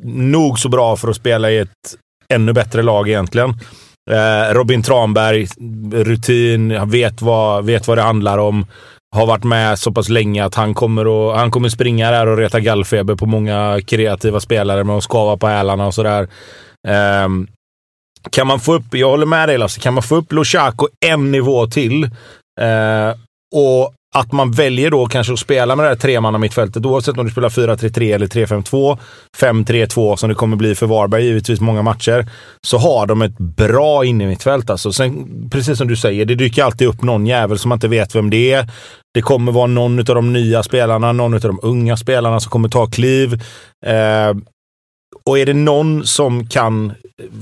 nog 0.04 0.60
så 0.60 0.70
bra 0.70 0.96
för 0.96 1.08
att 1.08 1.16
spela 1.16 1.52
i 1.52 1.58
ett 1.58 1.96
ännu 2.34 2.54
bättre 2.54 2.82
lag 2.82 3.10
egentligen. 3.10 3.50
Eh, 4.12 4.54
Robin 4.54 4.84
Tranberg, 4.84 5.48
rutin, 5.92 6.90
vet 6.90 7.22
vad, 7.22 7.66
vet 7.66 7.88
vad 7.88 7.98
det 7.98 8.02
handlar 8.02 8.38
om. 8.38 8.66
har 9.16 9.26
varit 9.26 9.44
med 9.44 9.80
så 9.80 9.92
pass 9.92 10.10
länge 10.10 10.46
att 10.46 10.56
han 10.56 10.74
kommer, 10.74 11.32
att, 11.32 11.38
han 11.38 11.52
kommer 11.52 11.70
springa 11.70 12.12
där 12.12 12.28
och 12.28 12.38
reta 12.38 12.60
gallfeber 12.60 13.16
på 13.16 13.26
många 13.26 13.80
kreativa 13.88 14.40
spelare 14.40 14.84
med 14.84 14.96
att 14.96 15.04
skava 15.04 15.38
på 15.38 15.48
hälarna 15.48 15.88
och 15.88 15.94
sådär. 15.94 16.28
Um, 16.88 17.48
kan 18.30 18.48
man 18.48 18.60
få 18.60 18.74
upp, 18.74 18.86
jag 18.92 19.10
håller 19.10 19.26
med 19.26 19.50
dig 19.50 19.58
Lasse, 19.58 19.80
kan 19.80 19.94
man 19.94 20.04
få 20.04 20.16
upp 20.16 20.32
Lushaku 20.32 20.86
en 21.06 21.32
nivå 21.32 21.68
till 21.68 22.04
eh, 22.62 23.16
och 23.56 23.94
att 24.16 24.32
man 24.32 24.52
väljer 24.52 24.92
då 24.92 25.06
kanske 25.06 25.34
att 25.34 25.40
spela 25.40 25.76
med 25.76 25.86
det 25.86 25.90
här 25.90 25.96
tremannamittfältet 25.96 26.86
oavsett 26.86 27.18
om 27.18 27.26
du 27.26 27.32
spelar 27.32 27.50
4-3-3 27.50 28.16
eller 28.16 28.28
3-5-2, 28.28 28.98
5-3-2 29.38 30.16
som 30.16 30.30
det 30.30 30.36
kommer 30.36 30.58
bli 30.58 30.76
för 30.76 30.86
Varberg 30.86 31.26
givetvis 31.26 31.62
många 31.62 31.82
matcher, 31.82 32.30
så 32.68 32.78
har 32.78 33.06
de 33.06 33.22
ett 33.22 33.38
bra 33.38 34.06
innermittfält. 34.06 34.70
Alltså. 34.70 34.94
Sen, 34.94 35.50
precis 35.52 35.78
som 35.78 35.88
du 35.88 35.96
säger, 35.96 36.26
det 36.26 36.36
dyker 36.36 36.64
alltid 36.64 36.88
upp 36.88 37.02
någon 37.02 37.26
jävel 37.26 37.60
som 37.60 37.70
man 37.70 37.76
inte 37.76 37.88
vet 37.88 38.16
vem 38.16 38.30
det 38.30 38.54
är. 38.54 38.70
Det 39.14 39.22
kommer 39.22 39.52
vara 39.52 39.68
någon 39.68 40.00
av 40.00 40.06
de 40.06 40.34
nya 40.34 40.64
spelarna, 40.64 41.12
någon 41.12 41.34
av 41.34 41.40
de 41.40 41.60
unga 41.62 41.98
spelarna 41.98 42.40
som 42.40 42.50
kommer 42.50 42.70
ta 42.70 42.88
kliv. 42.88 43.34
Eh, 43.86 44.34
och 45.24 45.40
är 45.40 45.46
det 45.46 45.54
någon 45.54 46.06
som 46.06 46.48
kan 46.48 46.94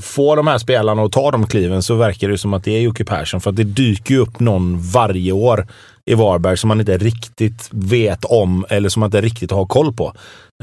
få 0.01 0.36
de 0.36 0.48
här 0.48 0.57
spelarna 0.57 1.03
att 1.03 1.12
ta 1.12 1.31
de 1.31 1.48
kliven 1.48 1.83
så 1.83 1.95
verkar 1.95 2.29
det 2.29 2.38
som 2.38 2.53
att 2.53 2.63
det 2.63 2.71
är 2.71 2.81
Jocke 2.81 3.05
Persson. 3.05 3.41
För 3.41 3.50
att 3.50 3.55
det 3.55 3.63
dyker 3.63 4.13
ju 4.13 4.19
upp 4.19 4.39
någon 4.39 4.81
varje 4.81 5.31
år 5.31 5.67
i 6.05 6.13
Varberg 6.13 6.57
som 6.57 6.67
man 6.67 6.79
inte 6.79 6.98
riktigt 6.98 7.69
vet 7.71 8.25
om 8.25 8.65
eller 8.69 8.89
som 8.89 9.00
man 9.00 9.07
inte 9.07 9.21
riktigt 9.21 9.51
har 9.51 9.65
koll 9.65 9.93
på. 9.93 10.13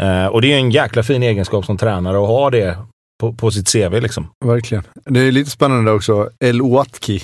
Eh, 0.00 0.26
och 0.26 0.42
det 0.42 0.52
är 0.52 0.56
en 0.56 0.70
jäkla 0.70 1.02
fin 1.02 1.23
egenskap 1.23 1.64
som 1.64 1.78
tränare 1.78 2.23
att 2.23 2.28
ha 2.28 2.50
det 2.50 2.78
på, 3.20 3.32
på 3.32 3.50
sitt 3.50 3.73
CV. 3.73 4.00
Liksom. 4.00 4.28
Verkligen. 4.44 4.85
Det 5.04 5.20
är 5.20 5.32
lite 5.32 5.50
spännande 5.50 5.92
också. 5.92 6.30
El 6.40 6.62
Ouatki 6.62 7.23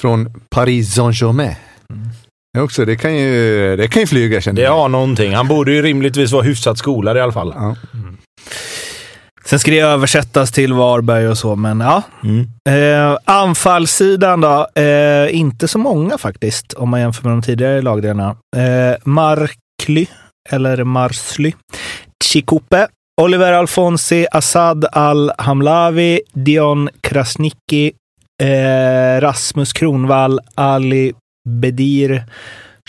från 0.00 0.32
Paris 0.50 0.94
Saint-Germain. 0.94 1.54
Mm. 1.90 2.08
Det, 2.54 2.60
också, 2.60 2.84
det, 2.84 2.96
kan 2.96 3.16
ju, 3.16 3.76
det 3.76 3.88
kan 3.88 4.02
ju 4.02 4.06
flyga 4.06 4.40
känner 4.40 4.62
Det 4.62 4.68
har 4.68 4.88
någonting. 4.88 5.34
Han 5.34 5.48
borde 5.48 5.72
ju 5.72 5.82
rimligtvis 5.82 6.32
vara 6.32 6.42
hyfsat 6.42 6.78
skolad 6.78 7.16
i 7.16 7.20
alla 7.20 7.32
fall. 7.32 7.52
Ja. 7.56 7.76
Mm. 7.94 8.16
Sen 9.50 9.58
ska 9.58 9.70
det 9.70 9.80
översättas 9.80 10.52
till 10.52 10.72
Varberg 10.72 11.28
och 11.28 11.38
så, 11.38 11.56
men 11.56 11.80
ja. 11.80 12.02
Mm. 12.24 12.48
Eh, 12.68 13.18
anfallssidan 13.24 14.40
då? 14.40 14.66
Eh, 14.82 15.36
inte 15.36 15.68
så 15.68 15.78
många 15.78 16.18
faktiskt, 16.18 16.72
om 16.72 16.88
man 16.90 17.00
jämför 17.00 17.22
med 17.28 17.32
de 17.32 17.42
tidigare 17.42 17.82
lagdelarna. 17.82 18.36
Eh, 18.56 18.96
Markly, 19.04 20.06
eller 20.50 20.84
Marsly, 20.84 21.52
Chikupe, 22.24 22.88
Oliver 23.20 23.52
Alfonsi, 23.52 24.26
Assad 24.32 24.86
Al-Hamlavi, 24.92 26.20
Dion 26.32 26.88
Krasniqi, 27.00 27.92
eh, 28.42 29.20
Rasmus 29.20 29.72
Kronvall, 29.72 30.40
Ali 30.54 31.12
Bedir, 31.48 32.24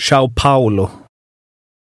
Sao 0.02 0.34
Paulo. 0.36 0.90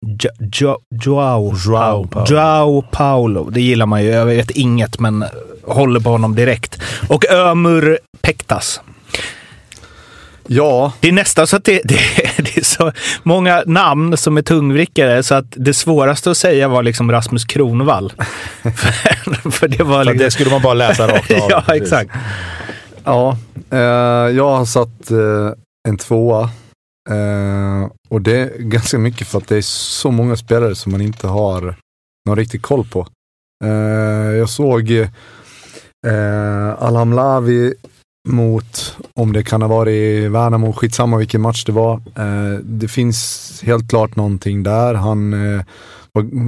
Jo, 0.01 0.77
Joao, 0.89 1.53
Joao, 1.65 2.07
Paulo. 2.07 2.25
Joao 2.29 2.81
Paulo. 2.91 3.49
Det 3.49 3.61
gillar 3.61 3.85
man 3.85 4.03
ju. 4.03 4.09
Jag 4.09 4.25
vet 4.25 4.51
inget, 4.51 4.99
men 4.99 5.25
håller 5.63 5.99
på 5.99 6.09
honom 6.09 6.35
direkt. 6.35 6.81
Och 7.09 7.31
Ömur 7.31 7.99
Pektas. 8.21 8.81
Ja. 10.47 10.93
Det 10.99 11.07
är 11.07 11.11
nästan 11.11 11.47
så 11.47 11.55
att 11.55 11.63
det, 11.63 11.81
det, 11.83 11.99
det, 12.37 12.57
är 12.57 12.63
så 12.63 12.91
många 13.23 13.63
namn 13.65 14.17
som 14.17 14.37
är 14.37 14.41
tungvrickare 14.41 15.23
så 15.23 15.35
att 15.35 15.45
det 15.49 15.73
svåraste 15.73 16.31
att 16.31 16.37
säga 16.37 16.67
var 16.67 16.83
liksom 16.83 17.11
Rasmus 17.11 17.45
Kronvall. 17.45 18.13
för, 18.63 19.51
för, 19.51 19.67
det 19.67 19.83
var 19.83 20.03
liksom... 20.03 20.17
för 20.17 20.25
det 20.25 20.31
skulle 20.31 20.51
man 20.51 20.61
bara 20.61 20.73
läsa 20.73 21.07
rakt 21.07 21.31
av. 21.31 21.49
ja, 21.49 21.75
exakt. 21.75 22.11
Ja, 23.03 23.37
eh, 23.71 23.79
jag 24.35 24.57
har 24.57 24.65
satt 24.65 25.11
eh, 25.11 25.51
en 25.87 25.97
tvåa 25.97 26.49
Uh, 27.09 27.89
och 28.09 28.21
det 28.21 28.39
är 28.39 28.57
ganska 28.57 28.97
mycket 28.97 29.27
för 29.27 29.37
att 29.37 29.47
det 29.47 29.57
är 29.57 29.61
så 29.61 30.11
många 30.11 30.35
spelare 30.35 30.75
som 30.75 30.91
man 30.91 31.01
inte 31.01 31.27
har 31.27 31.75
någon 32.27 32.37
riktig 32.37 32.61
koll 32.61 32.87
på. 32.87 33.07
Uh, 33.63 34.35
jag 34.37 34.49
såg 34.49 34.91
eh, 34.91 35.07
uh, 36.07 36.83
Alhamlavi 36.83 37.73
mot, 38.29 38.97
om 39.15 39.33
det 39.33 39.43
kan 39.43 39.61
ha 39.61 39.69
varit 39.69 40.31
Värnamo, 40.31 40.73
skitsamma 40.73 41.17
vilken 41.17 41.41
match 41.41 41.65
det 41.65 41.71
var. 41.71 41.95
Uh, 42.19 42.59
det 42.63 42.87
finns 42.87 43.61
helt 43.63 43.89
klart 43.89 44.15
någonting 44.15 44.63
där. 44.63 44.93
Han 44.93 45.33
uh, 45.33 45.63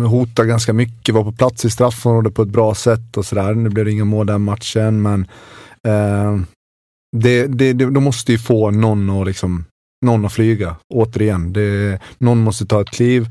hotade 0.07 0.47
ganska 0.47 0.73
mycket, 0.73 1.15
var 1.15 1.23
på 1.23 1.31
plats 1.31 1.65
i 1.65 1.69
straffområdet 1.69 2.35
på 2.35 2.41
ett 2.41 2.47
bra 2.47 2.75
sätt 2.75 3.17
och 3.17 3.25
sådär. 3.25 3.53
Nu 3.53 3.69
blev 3.69 3.85
det 3.85 3.91
inga 3.91 4.05
mål 4.05 4.25
den 4.25 4.41
matchen, 4.41 5.01
men 5.01 5.27
det, 7.17 7.47
det, 7.47 7.73
det, 7.73 7.89
de 7.89 8.03
måste 8.03 8.31
ju 8.31 8.37
få 8.37 8.71
någon 8.71 9.09
att 9.09 9.27
liksom 9.27 9.65
någon 10.03 10.25
att 10.25 10.33
flyga. 10.33 10.75
Återigen, 10.93 11.53
det, 11.53 11.99
någon 12.17 12.37
måste 12.37 12.65
ta 12.65 12.81
ett 12.81 12.89
kliv. 12.89 13.27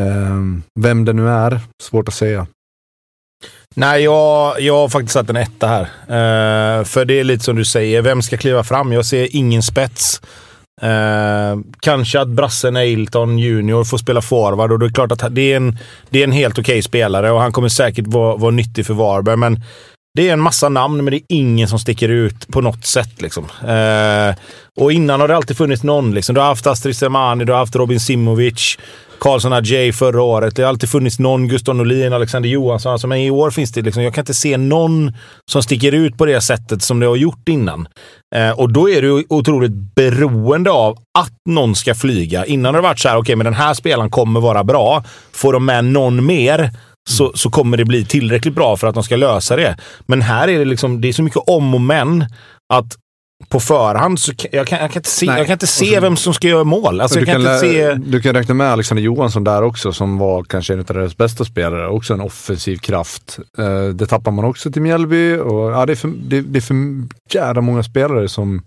Ehm, 0.00 0.62
vem 0.80 1.04
det 1.04 1.12
nu 1.12 1.28
är, 1.28 1.60
svårt 1.82 2.08
att 2.08 2.14
säga. 2.14 2.46
Nej, 3.74 4.02
jag, 4.02 4.60
jag 4.60 4.76
har 4.76 4.88
faktiskt 4.88 5.12
satt 5.12 5.30
en 5.30 5.36
etta 5.36 5.66
här. 5.66 5.82
Uh, 5.82 6.84
för 6.84 7.04
det 7.04 7.20
är 7.20 7.24
lite 7.24 7.44
som 7.44 7.56
du 7.56 7.64
säger, 7.64 8.02
vem 8.02 8.22
ska 8.22 8.36
kliva 8.36 8.64
fram? 8.64 8.92
Jag 8.92 9.06
ser 9.06 9.36
ingen 9.36 9.62
spets. 9.62 10.20
Uh, 10.82 11.60
kanske 11.80 12.20
att 12.20 12.28
brassen 12.28 12.76
Ailton 12.76 13.38
Junior 13.38 13.84
får 13.84 13.98
spela 13.98 14.22
forward 14.22 14.72
och 14.72 14.78
det 14.78 14.86
är 14.86 14.90
klart 14.90 15.12
att 15.12 15.34
det 15.34 15.52
är 15.52 15.56
en, 15.56 15.78
det 16.10 16.18
är 16.18 16.24
en 16.24 16.32
helt 16.32 16.58
okej 16.58 16.72
okay 16.72 16.82
spelare 16.82 17.30
och 17.30 17.40
han 17.40 17.52
kommer 17.52 17.68
säkert 17.68 18.06
vara, 18.06 18.36
vara 18.36 18.50
nyttig 18.50 18.86
för 18.86 18.94
Varberg, 18.94 19.36
men 19.36 19.62
det 20.14 20.28
är 20.28 20.32
en 20.32 20.40
massa 20.40 20.68
namn, 20.68 21.04
men 21.04 21.10
det 21.10 21.16
är 21.16 21.22
ingen 21.28 21.68
som 21.68 21.78
sticker 21.78 22.08
ut 22.08 22.48
på 22.48 22.60
något 22.60 22.86
sätt. 22.86 23.22
Liksom. 23.22 23.44
Eh, 23.44 24.34
och 24.80 24.92
innan 24.92 25.20
har 25.20 25.28
det 25.28 25.36
alltid 25.36 25.56
funnits 25.56 25.82
någon. 25.82 26.14
Liksom. 26.14 26.34
Du 26.34 26.40
har 26.40 26.48
haft 26.48 26.66
Astrid 26.66 26.96
Semani, 26.96 27.44
du 27.44 27.52
har 27.52 27.58
haft 27.58 27.76
Robin 27.76 28.00
Simovic, 28.00 28.78
Karlsson 29.18 29.52
Ajay 29.52 29.92
förra 29.92 30.22
året. 30.22 30.56
Det 30.56 30.62
har 30.62 30.68
alltid 30.68 30.88
funnits 30.88 31.18
någon, 31.18 31.48
Gustav 31.48 31.76
Norlin, 31.76 32.12
Alexander 32.12 32.48
Johansson. 32.48 32.92
Alltså, 32.92 33.06
men 33.06 33.18
i 33.18 33.30
år 33.30 33.50
finns 33.50 33.72
det 33.72 33.82
liksom, 33.82 34.02
jag 34.02 34.14
kan 34.14 34.22
inte 34.22 34.34
se 34.34 34.56
någon 34.56 35.12
som 35.50 35.62
sticker 35.62 35.92
ut 35.92 36.18
på 36.18 36.26
det 36.26 36.40
sättet 36.40 36.82
som 36.82 37.00
det 37.00 37.06
har 37.06 37.16
gjort 37.16 37.48
innan. 37.48 37.88
Eh, 38.34 38.50
och 38.50 38.72
då 38.72 38.90
är 38.90 39.02
du 39.02 39.24
otroligt 39.28 39.72
beroende 39.94 40.70
av 40.70 40.96
att 41.18 41.32
någon 41.48 41.74
ska 41.74 41.94
flyga. 41.94 42.44
Innan 42.46 42.74
har 42.74 42.82
det 42.82 42.88
varit 42.88 42.98
så 42.98 43.08
här, 43.08 43.16
okej, 43.16 43.20
okay, 43.20 43.36
men 43.36 43.44
den 43.44 43.54
här 43.54 43.74
spelaren 43.74 44.10
kommer 44.10 44.40
vara 44.40 44.64
bra. 44.64 45.04
Får 45.32 45.52
de 45.52 45.64
med 45.64 45.84
någon 45.84 46.26
mer 46.26 46.70
så, 47.10 47.32
så 47.34 47.50
kommer 47.50 47.76
det 47.76 47.84
bli 47.84 48.04
tillräckligt 48.04 48.54
bra 48.54 48.76
för 48.76 48.86
att 48.86 48.94
de 48.94 49.04
ska 49.04 49.16
lösa 49.16 49.56
det. 49.56 49.76
Men 50.06 50.22
här 50.22 50.48
är 50.48 50.58
det 50.58 50.64
liksom, 50.64 51.00
det 51.00 51.08
är 51.08 51.12
så 51.12 51.22
mycket 51.22 51.42
om 51.46 51.74
och 51.74 51.80
men 51.80 52.26
att 52.72 52.96
på 53.48 53.60
förhand 53.60 54.18
så 54.18 54.34
kan, 54.34 54.50
jag, 54.52 54.66
kan, 54.66 54.78
jag 54.78 54.90
kan 54.90 55.00
inte 55.00 55.10
se, 55.10 55.26
jag 55.26 55.46
kan 55.46 55.52
inte 55.52 55.66
se 55.66 56.00
vem 56.00 56.16
som 56.16 56.34
ska 56.34 56.48
göra 56.48 56.64
mål. 56.64 57.00
Alltså, 57.00 57.18
du, 57.18 57.26
kan 57.26 57.44
kan 57.44 57.58
se... 57.58 57.94
du 57.94 58.20
kan 58.20 58.34
räkna 58.34 58.54
med 58.54 58.66
Alexander 58.66 59.02
Johansson 59.02 59.44
där 59.44 59.62
också 59.62 59.92
som 59.92 60.18
var 60.18 60.44
kanske 60.44 60.72
en 60.72 60.78
av 60.78 60.84
deras 60.84 61.16
bästa 61.16 61.44
spelare. 61.44 61.88
Också 61.88 62.14
en 62.14 62.20
offensiv 62.20 62.76
kraft. 62.76 63.38
Uh, 63.58 63.88
det 63.88 64.06
tappar 64.06 64.30
man 64.30 64.44
också 64.44 64.72
till 64.72 64.82
Mjällby. 64.82 65.36
Och, 65.36 65.72
ja, 65.72 65.86
det, 65.86 65.92
är 65.92 65.96
för, 65.96 66.08
det, 66.08 66.40
det 66.40 66.58
är 66.58 66.60
för 66.60 66.74
jävla 67.32 67.60
många 67.60 67.82
spelare 67.82 68.28
som 68.28 68.62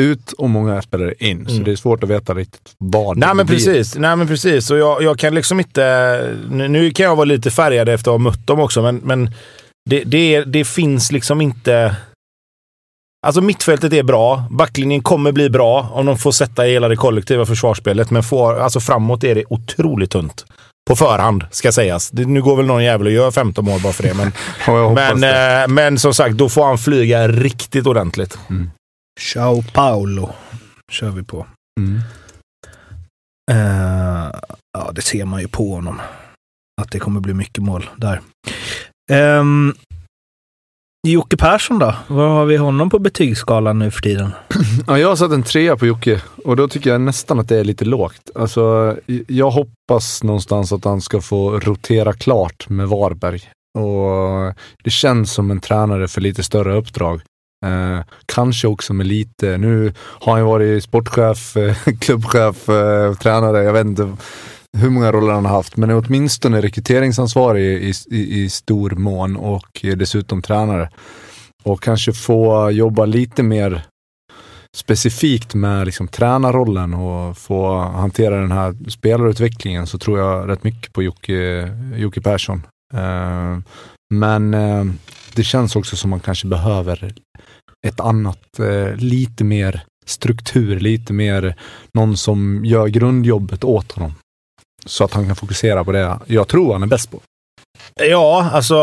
ut 0.00 0.32
och 0.32 0.50
många 0.50 0.82
spelare 0.82 1.14
in. 1.18 1.40
Mm. 1.40 1.48
Så 1.48 1.62
det 1.62 1.72
är 1.72 1.76
svårt 1.76 2.02
att 2.04 2.10
veta 2.10 2.34
riktigt 2.34 2.74
vad 2.78 3.16
Nej, 3.16 3.34
men 3.34 3.46
blir. 3.46 3.56
precis. 3.56 3.94
Nej 3.96 4.16
men 4.16 4.26
precis. 4.26 4.70
Och 4.70 4.78
jag, 4.78 5.02
jag 5.02 5.18
kan 5.18 5.34
liksom 5.34 5.60
inte... 5.60 6.36
Nu 6.50 6.90
kan 6.90 7.06
jag 7.06 7.16
vara 7.16 7.24
lite 7.24 7.50
färgad 7.50 7.88
efter 7.88 8.10
att 8.10 8.14
ha 8.14 8.18
mött 8.18 8.46
dem 8.46 8.60
också, 8.60 8.82
men, 8.82 8.96
men 8.96 9.30
det, 9.90 10.04
det, 10.04 10.44
det 10.44 10.64
finns 10.64 11.12
liksom 11.12 11.40
inte... 11.40 11.96
Alltså 13.26 13.40
mittfältet 13.40 13.92
är 13.92 14.02
bra. 14.02 14.44
Backlinjen 14.50 15.02
kommer 15.02 15.32
bli 15.32 15.50
bra 15.50 15.90
om 15.92 16.06
de 16.06 16.18
får 16.18 16.32
sätta 16.32 16.62
hela 16.62 16.88
det 16.88 16.96
kollektiva 16.96 17.46
försvarsspelet. 17.46 18.10
Men 18.10 18.22
får, 18.22 18.60
alltså 18.60 18.80
framåt 18.80 19.24
är 19.24 19.34
det 19.34 19.44
otroligt 19.48 20.10
tunt. 20.10 20.44
På 20.88 20.96
förhand, 20.96 21.44
ska 21.50 21.72
sägas. 21.72 22.10
Det, 22.10 22.24
nu 22.24 22.42
går 22.42 22.56
väl 22.56 22.66
någon 22.66 22.84
jävel 22.84 23.06
och 23.06 23.12
gör 23.12 23.30
15 23.30 23.64
mål 23.64 23.80
bara 23.80 23.92
för 23.92 24.02
det. 24.02 24.14
Men, 24.14 24.32
men, 24.94 25.20
det. 25.20 25.62
Eh, 25.62 25.68
men 25.68 25.98
som 25.98 26.14
sagt, 26.14 26.34
då 26.34 26.48
får 26.48 26.66
han 26.66 26.78
flyga 26.78 27.28
riktigt 27.28 27.86
ordentligt. 27.86 28.38
Mm. 28.50 28.70
Sao 29.20 29.62
Paulo 29.72 30.34
kör 30.92 31.10
vi 31.10 31.22
på. 31.22 31.46
Mm. 31.80 32.00
Uh, 33.50 34.30
ja, 34.72 34.92
det 34.92 35.02
ser 35.02 35.24
man 35.24 35.40
ju 35.40 35.48
på 35.48 35.74
honom. 35.74 36.00
Att 36.82 36.90
det 36.90 36.98
kommer 36.98 37.20
bli 37.20 37.34
mycket 37.34 37.64
mål 37.64 37.90
där. 37.96 38.20
Um, 39.12 39.74
Jocke 41.08 41.36
Persson 41.36 41.78
då? 41.78 41.94
Var 42.06 42.28
har 42.28 42.44
vi 42.44 42.56
honom 42.56 42.90
på 42.90 42.98
betygsskalan 42.98 43.78
nu 43.78 43.90
för 43.90 44.00
tiden? 44.00 44.30
Ja, 44.86 44.98
jag 44.98 45.08
har 45.08 45.16
satt 45.16 45.32
en 45.32 45.42
trea 45.42 45.76
på 45.76 45.86
Jocke 45.86 46.22
och 46.44 46.56
då 46.56 46.68
tycker 46.68 46.90
jag 46.90 47.00
nästan 47.00 47.40
att 47.40 47.48
det 47.48 47.56
är 47.56 47.64
lite 47.64 47.84
lågt. 47.84 48.30
Alltså, 48.34 48.96
jag 49.28 49.50
hoppas 49.50 50.22
någonstans 50.22 50.72
att 50.72 50.84
han 50.84 51.00
ska 51.00 51.20
få 51.20 51.60
rotera 51.60 52.12
klart 52.12 52.68
med 52.68 52.88
Varberg. 52.88 53.40
Och 53.78 54.54
det 54.84 54.90
känns 54.90 55.32
som 55.32 55.50
en 55.50 55.60
tränare 55.60 56.08
för 56.08 56.20
lite 56.20 56.42
större 56.42 56.74
uppdrag. 56.74 57.20
Eh, 57.62 58.00
kanske 58.26 58.68
också 58.68 58.92
med 58.92 59.06
lite, 59.06 59.58
nu 59.58 59.92
har 59.96 60.36
han 60.36 60.46
varit 60.46 60.84
sportchef, 60.84 61.56
eh, 61.56 61.76
klubbchef, 62.00 62.68
eh, 62.68 63.14
tränare, 63.14 63.64
jag 63.64 63.72
vet 63.72 63.86
inte 63.86 64.16
hur 64.78 64.90
många 64.90 65.12
roller 65.12 65.32
han 65.32 65.44
har 65.44 65.56
haft, 65.56 65.76
men 65.76 65.90
är 65.90 66.02
åtminstone 66.06 66.60
rekryteringsansvarig 66.60 67.64
i, 67.64 67.92
i, 68.10 68.42
i 68.42 68.50
stor 68.50 68.90
mån 68.90 69.36
och 69.36 69.80
dessutom 69.96 70.42
tränare. 70.42 70.90
Och 71.64 71.82
kanske 71.82 72.12
få 72.12 72.70
jobba 72.70 73.04
lite 73.04 73.42
mer 73.42 73.82
specifikt 74.76 75.54
med 75.54 75.86
liksom 75.86 76.08
tränarrollen 76.08 76.94
och 76.94 77.38
få 77.38 77.78
hantera 77.78 78.40
den 78.40 78.52
här 78.52 78.90
spelarutvecklingen 78.90 79.86
så 79.86 79.98
tror 79.98 80.18
jag 80.18 80.48
rätt 80.48 80.64
mycket 80.64 80.92
på 80.92 81.02
Jocke, 81.02 81.68
Jocke 81.96 82.20
Persson. 82.20 82.62
Eh, 82.94 83.58
men 84.14 84.54
eh, 84.54 84.84
det 85.34 85.44
känns 85.44 85.76
också 85.76 85.96
som 85.96 86.10
man 86.10 86.20
kanske 86.20 86.46
behöver 86.46 87.14
ett 87.86 88.00
annat, 88.00 88.58
eh, 88.58 88.96
lite 88.96 89.44
mer 89.44 89.82
struktur, 90.06 90.80
lite 90.80 91.12
mer 91.12 91.56
någon 91.94 92.16
som 92.16 92.64
gör 92.64 92.86
grundjobbet 92.86 93.64
åt 93.64 93.92
honom. 93.92 94.14
Så 94.86 95.04
att 95.04 95.12
han 95.12 95.26
kan 95.26 95.36
fokusera 95.36 95.84
på 95.84 95.92
det 95.92 96.18
jag 96.26 96.48
tror 96.48 96.72
han 96.72 96.82
är 96.82 96.86
bäst 96.86 97.10
på. 97.10 97.20
Ja, 98.00 98.50
alltså 98.52 98.76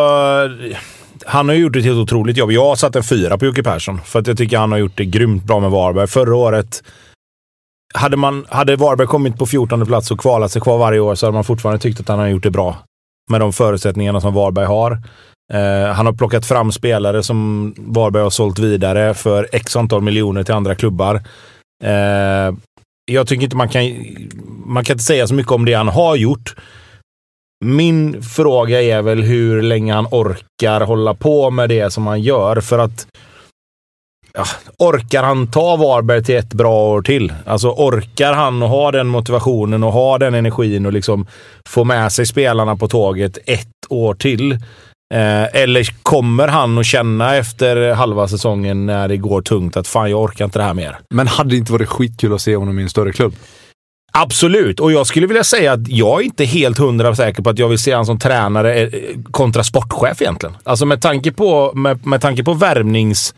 han 1.26 1.50
har 1.50 1.56
gjort 1.56 1.76
ett 1.76 1.84
helt 1.84 1.98
otroligt 1.98 2.38
jobb. 2.38 2.52
Jag 2.52 2.66
har 2.66 2.76
satt 2.76 2.96
en 2.96 3.04
fyra 3.04 3.38
på 3.38 3.46
Jocke 3.46 3.64
Persson 3.64 4.02
för 4.02 4.20
att 4.20 4.28
jag 4.28 4.38
tycker 4.38 4.58
han 4.58 4.72
har 4.72 4.80
gjort 4.80 4.98
det 4.98 5.06
grymt 5.06 5.44
bra 5.44 5.60
med 5.60 5.72
Varberg. 5.72 6.08
Förra 6.08 6.36
året 6.36 6.84
hade, 7.94 8.18
man, 8.18 8.46
hade 8.50 8.76
Varberg 8.76 9.08
kommit 9.08 9.38
på 9.38 9.46
14 9.46 9.86
plats 9.86 10.12
och 10.12 10.20
kvalat 10.20 10.52
sig 10.52 10.62
kvar 10.62 10.78
varje 10.78 11.00
år 11.00 11.16
så 11.16 11.26
hade 11.26 11.34
man 11.34 11.44
fortfarande 11.44 11.80
tyckt 11.80 12.00
att 12.00 12.08
han 12.08 12.20
har 12.20 12.28
gjort 12.28 12.44
det 12.44 12.52
bra. 12.52 12.78
Med 13.32 13.42
de 13.42 13.54
förutsättningarna 13.54 14.22
som 14.22 14.34
Varberg 14.34 14.66
har. 14.66 15.02
Eh, 15.54 15.94
han 15.94 16.06
har 16.06 16.14
plockat 16.14 16.46
fram 16.46 16.72
spelare 16.72 17.24
som 17.24 17.74
Varberg 17.78 18.24
har 18.24 18.30
sålt 18.30 18.60
vidare 18.60 19.14
för 19.14 19.48
x 19.52 19.76
antal 19.76 20.02
miljoner 20.02 20.44
till 20.44 20.54
andra 20.54 20.76
klubbar. 20.76 21.16
Eh, 21.84 22.56
jag 23.12 23.28
tycker 23.28 23.44
inte 23.44 23.56
man 23.56 23.70
kan... 23.70 23.84
Man 24.66 24.84
kan 24.84 24.94
inte 24.94 25.04
säga 25.04 25.28
så 25.28 25.34
mycket 25.34 25.52
om 25.52 25.66
det 25.66 25.74
han 25.74 25.88
har 25.88 26.16
gjort. 26.16 26.56
Min 27.66 28.24
fråga 28.24 28.82
är 28.82 29.02
väl 29.02 29.24
hur 29.24 29.62
länge 29.62 29.94
han 29.94 30.08
orkar 30.12 30.82
hålla 30.82 31.14
på 31.14 31.50
med 31.52 31.70
det 31.70 31.94
som 31.94 32.08
han 32.08 32.22
gör. 32.22 32.62
För 32.62 32.80
att 32.80 33.08
ja, 34.34 34.46
orkar 34.78 35.24
han 35.24 35.52
ta 35.52 35.76
Varberg 35.76 36.24
till 36.24 36.36
ett 36.36 36.54
bra 36.54 36.90
år 36.90 37.02
till? 37.02 37.34
Alltså 37.46 37.70
orkar 37.70 38.34
han 38.34 38.64
och 38.64 38.70
ha 38.70 38.92
den 38.92 39.08
motivationen 39.08 39.84
och 39.84 39.94
ha 39.94 40.18
den 40.18 40.34
energin 40.34 40.86
och 40.86 40.94
liksom 40.94 41.28
få 41.70 41.84
med 41.84 42.12
sig 42.12 42.26
spelarna 42.26 42.76
på 42.76 42.88
tåget 42.88 43.38
ett 43.46 43.68
år 43.90 44.14
till? 44.14 44.58
Eh, 45.14 45.62
eller 45.62 46.04
kommer 46.04 46.48
han 46.48 46.78
att 46.78 46.86
känna 46.86 47.36
efter 47.36 47.94
halva 47.94 48.28
säsongen 48.28 48.86
när 48.86 49.08
det 49.08 49.18
går 49.18 49.42
tungt 49.42 49.78
att 49.78 49.88
fan, 49.88 50.12
jag 50.12 50.22
orkar 50.22 50.46
inte 50.46 50.60
det 50.60 50.66
här 50.66 50.74
mer? 50.74 51.00
Men 51.10 51.28
hade 51.28 51.50
det 51.50 51.58
inte 51.58 51.72
varit 51.72 51.90
skitkul 51.90 52.34
att 52.34 52.42
se 52.42 52.56
honom 52.56 52.80
i 52.80 52.84
en 52.84 52.90
större 52.90 53.12
klubb? 53.12 53.36
Absolut, 54.12 54.80
och 54.80 54.92
jag 54.92 55.08
skulle 55.08 55.28
vilja 55.28 55.44
säga 55.44 55.74
att 55.74 55.88
jag 55.88 56.20
är 56.20 56.26
inte 56.26 56.46
helt 56.46 56.78
hundra 56.78 57.16
säker 57.16 57.44
på 57.44 57.50
att 57.50 57.60
jag 57.60 57.70
vill 57.70 57.80
se 57.80 57.94
honom 57.94 58.06
som 58.06 58.20
tränare 58.20 58.82
eh, 58.82 58.90
kontra 59.32 59.64
sportchef 59.64 60.22
egentligen. 60.22 60.58
Alltså 60.64 60.86
med 60.86 61.02
tanke 61.02 61.32
på, 61.32 61.74
med, 61.74 62.06
med 62.06 62.22
tanke 62.22 62.44
på 62.44 62.54
värvnings 62.54 63.34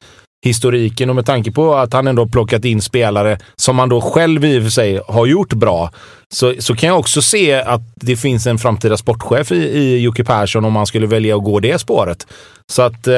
historiken 0.45 1.09
och 1.09 1.15
med 1.15 1.25
tanke 1.25 1.51
på 1.51 1.75
att 1.75 1.93
han 1.93 2.07
ändå 2.07 2.27
plockat 2.27 2.65
in 2.65 2.81
spelare 2.81 3.37
som 3.55 3.79
han 3.79 3.89
då 3.89 4.01
själv 4.01 4.45
i 4.45 4.59
och 4.59 4.63
för 4.63 4.69
sig 4.69 5.01
har 5.07 5.25
gjort 5.25 5.53
bra, 5.53 5.91
så, 6.33 6.53
så 6.59 6.75
kan 6.75 6.89
jag 6.89 6.99
också 6.99 7.21
se 7.21 7.53
att 7.53 7.81
det 7.95 8.15
finns 8.15 8.47
en 8.47 8.57
framtida 8.57 8.97
sportchef 8.97 9.51
i, 9.51 9.55
i 9.55 9.99
Jocke 9.99 10.23
Persson 10.23 10.65
om 10.65 10.73
man 10.73 10.85
skulle 10.85 11.07
välja 11.07 11.35
att 11.35 11.43
gå 11.43 11.59
det 11.59 11.79
spåret. 11.79 12.27
Så 12.71 12.81
att... 12.81 13.07
Eh, 13.07 13.13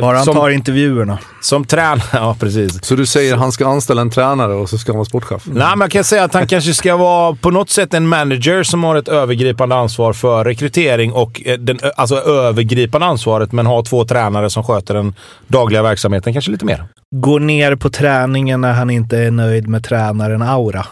Bara 0.00 0.16
han 0.16 0.24
som, 0.24 0.34
tar 0.34 0.50
intervjuerna. 0.50 1.18
Som 1.42 1.64
tränare, 1.64 2.02
ja 2.12 2.36
precis. 2.40 2.84
Så 2.84 2.94
du 2.94 3.06
säger 3.06 3.34
att 3.34 3.40
han 3.40 3.52
ska 3.52 3.66
anställa 3.68 4.00
en 4.00 4.10
tränare 4.10 4.54
och 4.54 4.68
så 4.68 4.78
ska 4.78 4.92
han 4.92 4.96
vara 4.96 5.04
sportchef? 5.04 5.42
Nej, 5.46 5.68
men 5.70 5.80
jag 5.80 5.90
kan 5.90 6.04
säga 6.04 6.24
att 6.24 6.34
han 6.34 6.46
kanske 6.46 6.74
ska 6.74 6.96
vara 6.96 7.34
på 7.34 7.50
något 7.50 7.70
sätt 7.70 7.94
en 7.94 8.08
manager 8.08 8.62
som 8.62 8.84
har 8.84 8.96
ett 8.96 9.08
övergripande 9.08 9.76
ansvar 9.76 10.12
för 10.12 10.44
rekrytering 10.44 11.12
och 11.12 11.42
eh, 11.44 11.58
den, 11.58 11.78
alltså 11.96 12.16
övergripande 12.16 13.06
ansvaret, 13.06 13.52
men 13.52 13.66
ha 13.66 13.82
två 13.82 14.04
tränare 14.04 14.50
som 14.50 14.64
sköter 14.64 14.94
den 14.94 15.14
dagliga 15.46 15.82
verksamheten 15.82 16.32
kanske 16.32 16.50
lite 16.50 16.64
mer. 16.64 16.84
Gå 17.16 17.38
ner 17.38 17.76
på 17.76 17.90
träningen 17.90 18.60
när 18.60 18.72
han 18.72 18.90
inte 18.90 19.18
är 19.18 19.30
nöjd 19.30 19.68
med 19.68 19.84
tränaren 19.84 20.42
Aura. 20.42 20.86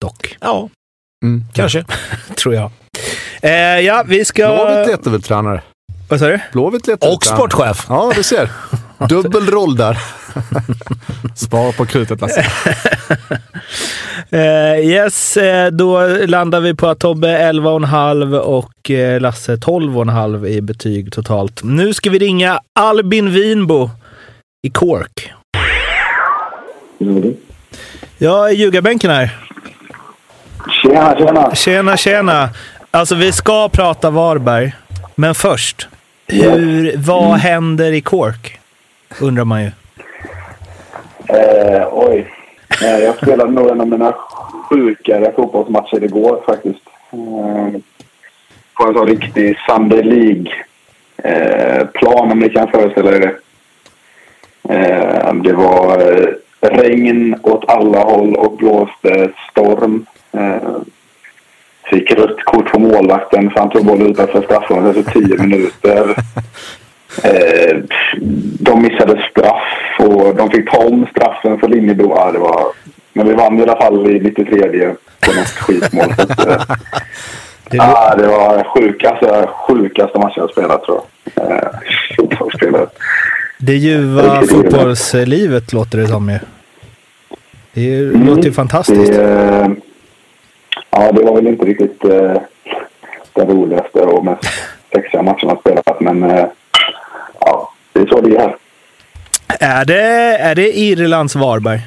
Dock. 0.00 0.36
Ja, 0.40 0.68
mm. 1.24 1.44
kanske. 1.52 1.84
Tror 2.34 2.54
jag. 2.54 2.70
Eh, 3.42 3.80
ja, 3.80 4.04
vi 4.06 4.24
ska... 4.24 4.54
Blåvitt 4.54 4.88
letar 4.88 5.10
väl 5.10 5.22
tränare? 5.22 5.62
Vad 6.08 6.20
sa 6.20 6.26
du? 6.26 6.40
Blåvitt 6.52 6.86
letar 6.86 7.14
Och 7.14 7.24
sportchef. 7.24 7.86
Ja, 7.88 8.12
du 8.16 8.22
ser. 8.22 8.50
Dubbel 9.08 9.46
roll 9.46 9.76
där. 9.76 9.98
Spara 11.36 11.72
på 11.72 11.86
krutet 11.86 12.20
Lasse. 12.20 12.46
uh, 14.32 14.86
yes, 14.86 15.36
uh, 15.36 15.66
då 15.66 16.06
landar 16.26 16.60
vi 16.60 16.74
på 16.74 16.86
att 16.86 16.98
Tobbe 16.98 17.52
11,5 17.52 18.38
och 18.38 18.90
uh, 18.90 19.20
Lasse 19.20 19.56
12,5 19.56 20.46
i 20.46 20.60
betyg 20.60 21.12
totalt. 21.12 21.60
Nu 21.64 21.94
ska 21.94 22.10
vi 22.10 22.18
ringa 22.18 22.60
Albin 22.80 23.32
Winbo 23.32 23.90
i 24.62 24.70
Cork. 24.70 25.32
Mm. 27.00 27.34
Ja, 28.18 28.50
ljugarbänken 28.50 29.10
här. 29.10 29.30
Tjena, 30.68 31.16
tjena. 31.16 31.54
Tjena, 31.54 31.96
tjena. 31.96 32.48
Alltså, 32.90 33.14
vi 33.14 33.32
ska 33.32 33.68
prata 33.68 34.10
Varberg, 34.10 34.74
men 35.14 35.34
först. 35.34 35.88
Hur, 36.26 36.96
vad 36.96 37.26
mm. 37.26 37.40
händer 37.40 37.92
i 37.92 38.00
Cork? 38.00 38.60
Undrar 39.20 39.44
man 39.44 39.62
ju. 39.62 39.70
Eh, 41.26 41.88
oj. 41.92 42.30
Eh, 42.82 42.98
jag 42.98 43.16
spelade 43.16 43.50
nog 43.50 43.70
en 43.70 43.80
av 43.80 43.88
mina 43.88 44.14
sjukare 44.70 45.32
fotbollsmatcher 45.36 46.04
igår 46.04 46.42
faktiskt. 46.46 46.88
Eh, 47.12 47.68
på 48.74 48.88
en 48.88 48.94
sån 48.94 49.06
riktig 49.06 49.58
Sunday 49.68 50.02
League-plan, 50.02 51.52
om 52.32 52.38
ni 52.38 52.48
kan 52.48 52.68
föreställa 52.68 53.16
er 53.16 53.20
det. 53.20 53.34
Eh, 54.68 55.34
det 55.34 55.52
var 55.52 55.98
eh, 55.98 56.28
regn 56.60 57.36
åt 57.42 57.68
alla 57.68 57.98
håll 57.98 58.34
och 58.34 58.56
blåste 58.56 59.30
storm. 59.50 60.06
Eh, 60.34 60.70
fick 61.90 62.10
rött 62.10 62.44
kort 62.44 62.72
på 62.72 62.78
målvakten 62.78 63.50
för 63.50 63.60
han 63.60 63.70
tog 63.70 63.86
bollen 63.86 64.10
utanför 64.10 64.42
straffområdet 64.42 64.96
efter 64.96 65.20
tio 65.20 65.38
minuter. 65.38 66.16
Eh, 67.22 67.76
de 68.60 68.82
missade 68.82 69.26
straff 69.30 69.98
och 69.98 70.34
de 70.34 70.50
fick 70.50 70.70
ta 70.70 70.78
om 70.78 71.06
straffen 71.10 71.58
för 71.58 71.68
Linnebro. 71.68 72.14
Ja, 72.16 72.32
det 72.32 72.38
var, 72.38 72.66
men 73.12 73.28
vi 73.28 73.34
vann 73.34 73.58
i 73.58 73.62
alla 73.62 73.76
fall 73.76 74.10
i 74.10 74.20
93 74.20 74.94
på 75.20 75.32
något 75.32 75.46
skitmål. 75.46 76.04
Eh, 76.04 76.16
det, 77.70 77.80
ah, 77.80 78.16
det 78.16 78.26
var 78.26 78.64
sjukaste, 78.64 79.48
sjukaste 79.52 80.18
matchen 80.18 80.34
jag 80.36 80.50
spelat 80.50 80.84
tror 80.84 81.00
jag. 81.34 81.50
Eh. 81.50 81.68
Det 83.58 83.74
ljuva 83.74 84.42
fotbollslivet 84.42 85.72
låter 85.72 85.98
det 85.98 86.06
som 86.06 86.28
ju. 86.28 86.38
Det 87.72 87.96
mm, 87.96 88.26
låter 88.26 88.42
ju 88.42 88.52
fantastiskt. 88.52 89.12
Det, 89.12 89.76
Ja, 90.96 91.12
det 91.12 91.22
var 91.22 91.34
väl 91.34 91.46
inte 91.46 91.64
riktigt 91.64 92.04
eh, 92.04 92.36
den 93.32 93.48
roligaste 93.48 94.00
och 94.00 94.24
mest 94.24 94.44
sexiga 94.92 95.22
matchen 95.22 95.48
jag 95.48 95.60
spelat. 95.60 96.00
Men 96.00 96.22
eh, 96.22 96.46
ja, 97.40 97.72
det 97.92 98.00
är 98.00 98.06
så 98.06 98.20
det 98.20 98.36
är. 98.36 98.56
Är 99.60 99.84
det, 99.84 100.02
är 100.36 100.54
det 100.54 100.78
Irlands 100.78 101.36
Varberg? 101.36 101.80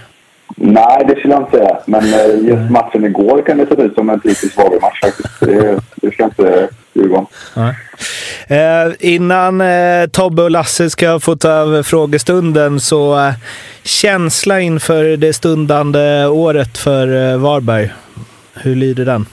Nej, 0.55 1.05
det 1.07 1.15
skulle 1.19 1.33
jag 1.33 1.43
inte 1.43 1.57
säga. 1.57 1.77
Men 1.85 2.03
eh, 2.03 2.49
just 2.49 2.71
matchen 2.71 3.05
igår 3.05 3.41
kan 3.41 3.57
det 3.57 3.65
se 3.65 3.81
ut 3.81 3.95
som 3.95 4.09
en 4.09 4.19
typisk 4.19 4.57
Varberg-match 4.57 4.99
faktiskt. 5.01 5.39
Det, 5.39 5.79
det 5.95 6.11
ska 6.11 6.23
inte 6.23 6.69
om. 7.15 7.27
Eh, 8.47 8.93
innan 8.99 9.61
eh, 9.61 10.07
Tobbe 10.11 10.41
och 10.41 10.51
Lasse 10.51 10.89
ska 10.89 11.19
få 11.19 11.35
ta 11.35 11.49
över 11.49 11.83
frågestunden 11.83 12.79
så 12.79 13.19
eh, 13.19 13.33
känsla 13.83 14.59
inför 14.59 15.17
det 15.17 15.33
stundande 15.33 16.25
året 16.25 16.77
för 16.77 17.31
eh, 17.31 17.37
Varberg. 17.37 17.91
Hur 18.67 18.75
lyder 18.75 19.05
den? 19.05 19.25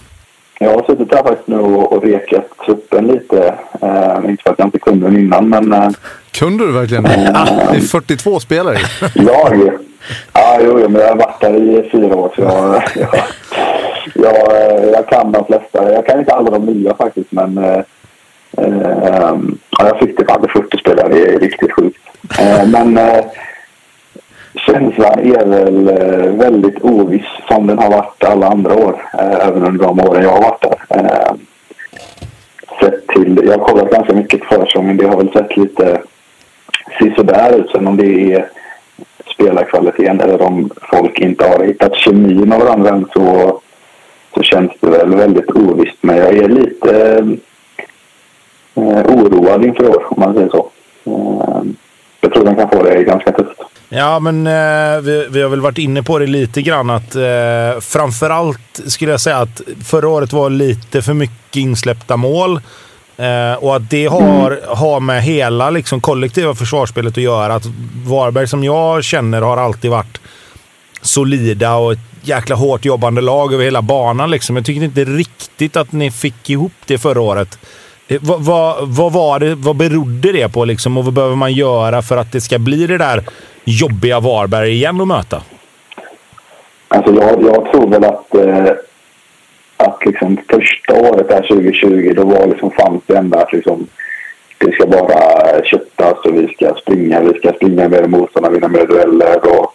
Jag 0.58 0.70
har 0.70 0.82
suttit 0.82 1.14
här 1.14 1.22
faktiskt 1.22 1.48
nu 1.48 1.58
och 1.58 2.02
rekat 2.02 2.44
truppen 2.66 3.06
lite. 3.06 3.54
Uh, 3.82 4.30
inte 4.30 4.42
för 4.42 4.50
att 4.50 4.58
jag 4.58 4.66
inte 4.66 4.78
kunde 4.78 5.06
den 5.06 5.18
innan, 5.18 5.48
men... 5.48 5.72
Uh, 5.72 5.90
kunde 6.32 6.66
du 6.66 6.72
verkligen? 6.72 7.06
Uh, 7.06 7.12
det 7.70 7.76
är 7.76 7.80
42 7.80 8.40
spelare. 8.40 8.78
jag? 9.14 9.70
Ja, 10.32 10.58
jo, 10.60 10.78
jo, 10.80 10.88
men 10.88 11.02
jag 11.02 11.08
har 11.08 11.16
varit 11.16 11.40
där 11.40 11.56
i 11.56 11.88
fyra 11.92 12.16
år, 12.16 12.32
så 12.36 12.42
jag, 12.42 12.82
jag, 12.94 13.14
jag, 14.14 14.88
jag 14.92 15.08
kan 15.08 15.32
de 15.32 15.44
flesta. 15.44 15.92
Jag 15.92 16.06
kan 16.06 16.18
inte 16.18 16.34
alla 16.34 16.50
de 16.50 16.66
nya 16.66 16.94
faktiskt, 16.94 17.32
men... 17.32 17.58
Uh, 17.58 17.80
ja, 19.70 19.86
jag 19.86 19.98
fick 19.98 20.18
det 20.18 20.24
på 20.24 20.48
40 20.48 20.78
spelare. 20.78 21.08
Det 21.08 21.34
är 21.34 21.38
riktigt 21.38 21.72
sjukt. 21.72 22.00
men 22.66 22.98
känslan 24.54 25.18
är 25.18 25.46
väl 25.46 25.88
eh, 25.88 26.32
väldigt 26.32 26.84
oviss 26.84 27.26
som 27.48 27.66
den 27.66 27.78
har 27.78 27.90
varit 27.90 28.24
alla 28.24 28.46
andra 28.46 28.74
år. 28.74 29.02
Eh, 29.18 29.46
även 29.48 29.64
under 29.64 29.84
de 29.84 30.00
åren 30.00 30.22
jag 30.22 30.30
har 30.30 30.42
varit 30.42 30.62
där. 30.62 30.98
Eh, 30.98 31.34
sett 32.80 33.06
till, 33.06 33.40
jag 33.44 33.58
har 33.58 33.64
kollat 33.64 33.90
ganska 33.90 34.12
mycket 34.12 34.40
på 34.40 34.46
försäsongen. 34.54 34.96
Det 34.96 35.06
har 35.06 35.16
väl 35.16 35.32
sett 35.32 35.56
lite 35.56 36.02
sisådär 36.98 37.58
ut. 37.58 37.70
Sen 37.70 37.86
om 37.86 37.96
det 37.96 38.34
är 38.34 38.48
spelarkvaliteten 39.34 40.20
eller 40.20 40.42
om 40.42 40.70
folk 40.90 41.18
inte 41.18 41.46
har 41.46 41.64
hittat 41.64 41.96
kemin 41.96 42.52
av 42.52 42.60
varandra 42.60 42.90
än 42.90 43.06
så, 43.12 43.60
så 44.34 44.42
känns 44.42 44.72
det 44.80 44.90
väl 44.90 45.14
väldigt 45.14 45.50
ovisst. 45.50 45.98
Men 46.00 46.16
jag 46.16 46.36
är 46.36 46.48
lite 46.48 47.16
eh, 48.74 49.06
oroad 49.06 49.64
inför 49.64 49.88
år 49.88 50.04
om 50.08 50.20
man 50.20 50.34
säger 50.34 50.48
så. 50.48 50.70
Eh, 51.04 51.62
jag 52.20 52.32
tror 52.32 52.44
man 52.44 52.56
kan 52.56 52.68
få 52.68 52.82
det 52.82 53.04
ganska 53.04 53.32
tufft. 53.32 53.60
Ja, 53.96 54.20
men 54.20 54.46
eh, 54.46 55.00
vi, 55.00 55.26
vi 55.30 55.42
har 55.42 55.48
väl 55.48 55.60
varit 55.60 55.78
inne 55.78 56.02
på 56.02 56.18
det 56.18 56.26
lite 56.26 56.62
grann 56.62 56.90
att 56.90 57.14
eh, 57.14 57.80
framförallt 57.80 58.80
skulle 58.86 59.10
jag 59.10 59.20
säga 59.20 59.38
att 59.38 59.60
förra 59.84 60.08
året 60.08 60.32
var 60.32 60.50
lite 60.50 61.02
för 61.02 61.14
mycket 61.14 61.56
insläppta 61.56 62.16
mål. 62.16 62.60
Eh, 63.16 63.52
och 63.54 63.76
att 63.76 63.90
det 63.90 64.06
har, 64.06 64.60
har 64.76 65.00
med 65.00 65.22
hela 65.22 65.70
liksom, 65.70 66.00
kollektiva 66.00 66.54
försvarsspelet 66.54 67.16
att 67.16 67.22
göra. 67.22 67.54
Att 67.54 67.66
Varberg 68.06 68.46
som 68.48 68.64
jag 68.64 69.04
känner 69.04 69.42
har 69.42 69.56
alltid 69.56 69.90
varit 69.90 70.20
solida 71.02 71.74
och 71.74 71.92
ett 71.92 71.98
jäkla 72.22 72.56
hårt 72.56 72.84
jobbande 72.84 73.20
lag 73.20 73.54
över 73.54 73.64
hela 73.64 73.82
banan. 73.82 74.30
Liksom. 74.30 74.56
Jag 74.56 74.64
tycker 74.64 74.82
inte 74.82 75.04
riktigt 75.04 75.76
att 75.76 75.92
ni 75.92 76.10
fick 76.10 76.50
ihop 76.50 76.72
det 76.86 76.98
förra 76.98 77.20
året. 77.20 77.58
Eh, 78.08 78.18
Vad, 78.22 78.40
vad, 78.44 78.88
vad, 78.88 79.12
var 79.12 79.38
det, 79.40 79.54
vad 79.54 79.76
berodde 79.76 80.32
det 80.32 80.48
på 80.48 80.64
liksom, 80.64 80.96
och 80.98 81.04
vad 81.04 81.14
behöver 81.14 81.36
man 81.36 81.52
göra 81.52 82.02
för 82.02 82.16
att 82.16 82.32
det 82.32 82.40
ska 82.40 82.58
bli 82.58 82.86
det 82.86 82.98
där 82.98 83.24
jobbiga 83.64 84.20
Varberg 84.20 84.70
igen 84.70 85.00
att 85.00 85.08
möta? 85.08 85.42
Alltså 86.88 87.14
jag, 87.14 87.42
jag 87.42 87.72
tror 87.72 87.88
väl 87.88 88.04
att, 88.04 88.34
eh, 88.34 88.72
att 89.76 90.06
liksom 90.06 90.38
första 90.48 90.94
året 90.94 91.28
där 91.28 91.42
2020 91.42 92.12
då 92.16 92.24
var 92.24 92.46
liksom 92.46 92.70
fanns 92.70 93.02
det 93.06 93.16
enda 93.16 93.38
att 93.38 93.52
liksom, 93.52 93.86
det 94.58 94.72
ska 94.72 94.86
bara 94.86 95.62
köttas 95.64 96.18
och 96.24 96.34
vi 96.34 96.48
ska 96.48 96.74
springa. 96.74 97.20
Vi 97.20 97.38
ska 97.38 97.52
springa 97.52 97.88
med 97.88 98.10
motståndarna, 98.10 98.54
vinna 98.54 98.68
med 98.68 98.88
dueller 98.88 99.58
och 99.58 99.74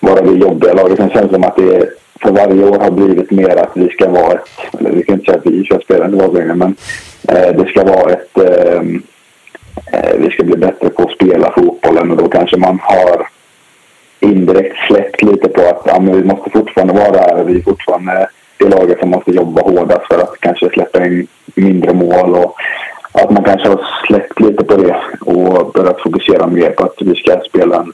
vara 0.00 0.22
det 0.22 0.38
jobbiga 0.38 0.72
laget. 0.72 0.96
Sen 0.96 1.10
känns 1.10 1.26
det 1.26 1.34
som 1.34 1.44
att 1.44 1.56
det 1.56 1.88
för 2.22 2.30
varje 2.30 2.64
år 2.64 2.78
har 2.78 2.90
blivit 2.90 3.30
mer 3.30 3.56
att 3.56 3.70
vi 3.74 3.88
ska 3.88 4.08
vara 4.08 4.32
ett, 4.32 4.48
eller 4.78 4.90
vi 4.90 5.02
kan 5.02 5.14
inte 5.14 5.24
säga 5.24 5.38
att 5.38 5.46
vi 5.46 5.64
ska 5.64 5.78
spela 5.78 6.04
inte 6.06 6.26
längre, 6.26 6.54
men 6.54 6.76
eh, 7.28 7.56
det 7.56 7.68
ska 7.68 7.84
vara 7.84 8.12
ett, 8.12 8.38
eh, 8.38 8.82
Eh, 9.92 10.16
vi 10.18 10.30
ska 10.30 10.44
bli 10.44 10.56
bättre 10.56 10.88
på 10.88 11.02
att 11.02 11.10
spela 11.10 11.52
fotbollen 11.52 12.10
och 12.10 12.16
då 12.16 12.28
kanske 12.28 12.56
man 12.56 12.78
har 12.82 13.28
indirekt 14.20 14.76
släppt 14.88 15.22
lite 15.22 15.48
på 15.48 15.60
att 15.60 15.82
ja, 15.84 16.00
men 16.00 16.16
vi 16.16 16.24
måste 16.24 16.50
fortfarande 16.50 16.94
vara 16.94 17.10
där. 17.10 17.44
Vi 17.44 17.58
är 17.58 17.62
fortfarande 17.62 18.28
det 18.58 18.68
laget 18.68 18.98
som 18.98 19.10
måste 19.10 19.30
jobba 19.30 19.62
hårdast 19.62 20.06
för 20.06 20.22
att 20.22 20.40
kanske 20.40 20.70
släppa 20.70 21.06
in 21.06 21.26
mindre 21.54 21.94
mål. 21.94 22.34
Och 22.34 22.56
att 23.12 23.30
man 23.30 23.44
kanske 23.44 23.68
har 23.68 23.86
släppt 24.06 24.40
lite 24.40 24.64
på 24.64 24.76
det 24.76 24.96
och 25.20 25.72
börjat 25.72 26.00
fokusera 26.00 26.46
mer 26.46 26.70
på 26.70 26.84
att 26.84 26.96
vi 27.00 27.14
ska 27.14 27.40
spela 27.40 27.76
en 27.76 27.92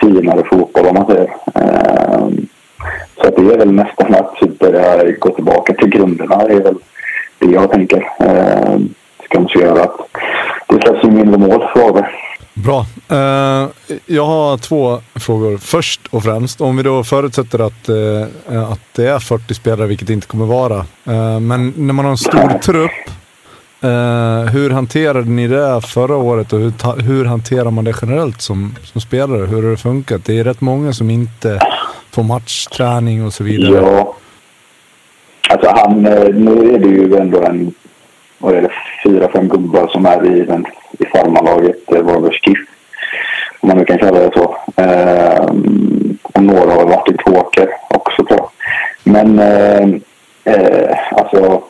finare 0.00 0.44
fotboll 0.44 0.86
om 0.86 0.94
man 0.94 1.06
säger. 1.06 1.30
Ehm, 1.54 2.46
så 3.16 3.28
att 3.28 3.36
det 3.36 3.54
är 3.54 3.58
väl 3.58 3.72
nästan 3.72 4.14
att 4.14 4.58
börja 4.58 5.10
gå 5.18 5.30
tillbaka 5.30 5.74
till 5.74 5.88
grunderna. 5.88 6.46
Det 6.46 6.54
är 6.54 6.62
väl 6.62 6.76
det 7.38 7.50
jag 7.50 7.70
tänker. 7.70 8.08
Ehm, 8.18 8.94
Ska 9.28 9.40
man 9.40 9.48
göra 9.54 9.82
att 9.82 9.96
det 10.68 10.82
släpps 10.82 11.04
in 11.04 11.14
mindre 11.14 11.38
mål 11.38 11.68
för. 11.74 12.10
Bra. 12.54 12.86
Eh, 13.08 13.68
jag 14.06 14.26
har 14.26 14.58
två 14.58 15.00
frågor. 15.14 15.56
Först 15.56 16.00
och 16.10 16.22
främst, 16.22 16.60
om 16.60 16.76
vi 16.76 16.82
då 16.82 17.04
förutsätter 17.04 17.58
att, 17.58 17.88
eh, 17.88 18.72
att 18.72 18.80
det 18.92 19.06
är 19.06 19.18
40 19.18 19.54
spelare, 19.54 19.86
vilket 19.86 20.06
det 20.06 20.12
inte 20.12 20.26
kommer 20.26 20.46
vara. 20.46 20.78
Eh, 21.04 21.40
men 21.40 21.74
när 21.76 21.92
man 21.92 22.04
har 22.04 22.12
en 22.12 22.18
stor 22.18 22.58
trupp, 22.58 22.90
hur 24.52 24.70
hanterade 24.70 25.30
ni 25.30 25.48
det 25.48 25.80
förra 25.80 26.16
året 26.16 26.52
och 26.52 26.58
hur, 26.58 27.02
hur 27.02 27.24
hanterar 27.24 27.70
man 27.70 27.84
det 27.84 27.94
generellt 28.02 28.42
som, 28.42 28.74
som 28.84 29.00
spelare? 29.00 29.46
Hur 29.46 29.62
har 29.62 29.70
det 29.70 29.76
funkat? 29.76 30.24
Det 30.24 30.38
är 30.38 30.44
rätt 30.44 30.60
många 30.60 30.92
som 30.92 31.10
inte 31.10 31.60
får 32.10 32.22
matchträning 32.22 33.26
och 33.26 33.32
så 33.32 33.44
vidare. 33.44 33.82
Ja. 33.82 34.16
Alltså 35.48 35.72
han, 35.74 36.02
nu 36.02 36.74
är 36.74 36.78
det 36.78 36.88
ju 36.88 37.16
ändå 37.16 37.42
en, 37.42 37.74
vad 38.38 38.54
är 38.54 38.62
det, 38.62 38.70
fyra, 39.06 39.28
fem 39.28 39.48
gubbar 39.48 39.88
som 39.88 40.06
är 40.06 40.36
i, 40.36 40.44
den, 40.44 40.66
i 40.98 41.06
farmarlaget, 41.06 41.92
eh, 41.92 42.02
Varbergs 42.02 42.42
KIF. 42.42 42.58
Om 43.60 43.68
man 43.68 43.78
nu 43.78 43.84
kan 43.84 43.98
kalla 43.98 44.20
det 44.20 44.30
så. 44.34 44.56
Eh, 44.82 45.44
och 46.22 46.42
några 46.42 46.72
har 46.72 46.84
varit 46.84 47.10
i 47.10 47.16
Tåker 47.16 47.68
också 47.88 48.24
på. 48.24 48.50
Men 49.04 49.38
eh, 49.38 49.88
eh, 50.44 50.96
alltså, 51.12 51.62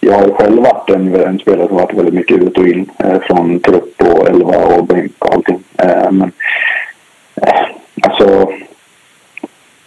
jag 0.00 0.12
har 0.12 0.26
ju 0.26 0.32
själv 0.32 0.62
varit 0.62 0.90
en, 0.90 1.14
en 1.14 1.38
spelare 1.38 1.68
som 1.68 1.76
varit 1.76 1.94
väldigt 1.94 2.14
mycket 2.14 2.42
ut 2.42 2.58
och 2.58 2.66
in. 2.66 2.90
Eh, 2.98 3.20
från 3.20 3.60
trupp 3.60 4.02
och 4.02 4.28
elva 4.28 4.56
och 4.56 4.86
bänk 4.86 5.12
och 5.18 5.34
allting. 5.34 5.62
Eh, 5.78 6.10
men 6.10 6.32
eh, 7.42 7.64
alltså 8.02 8.48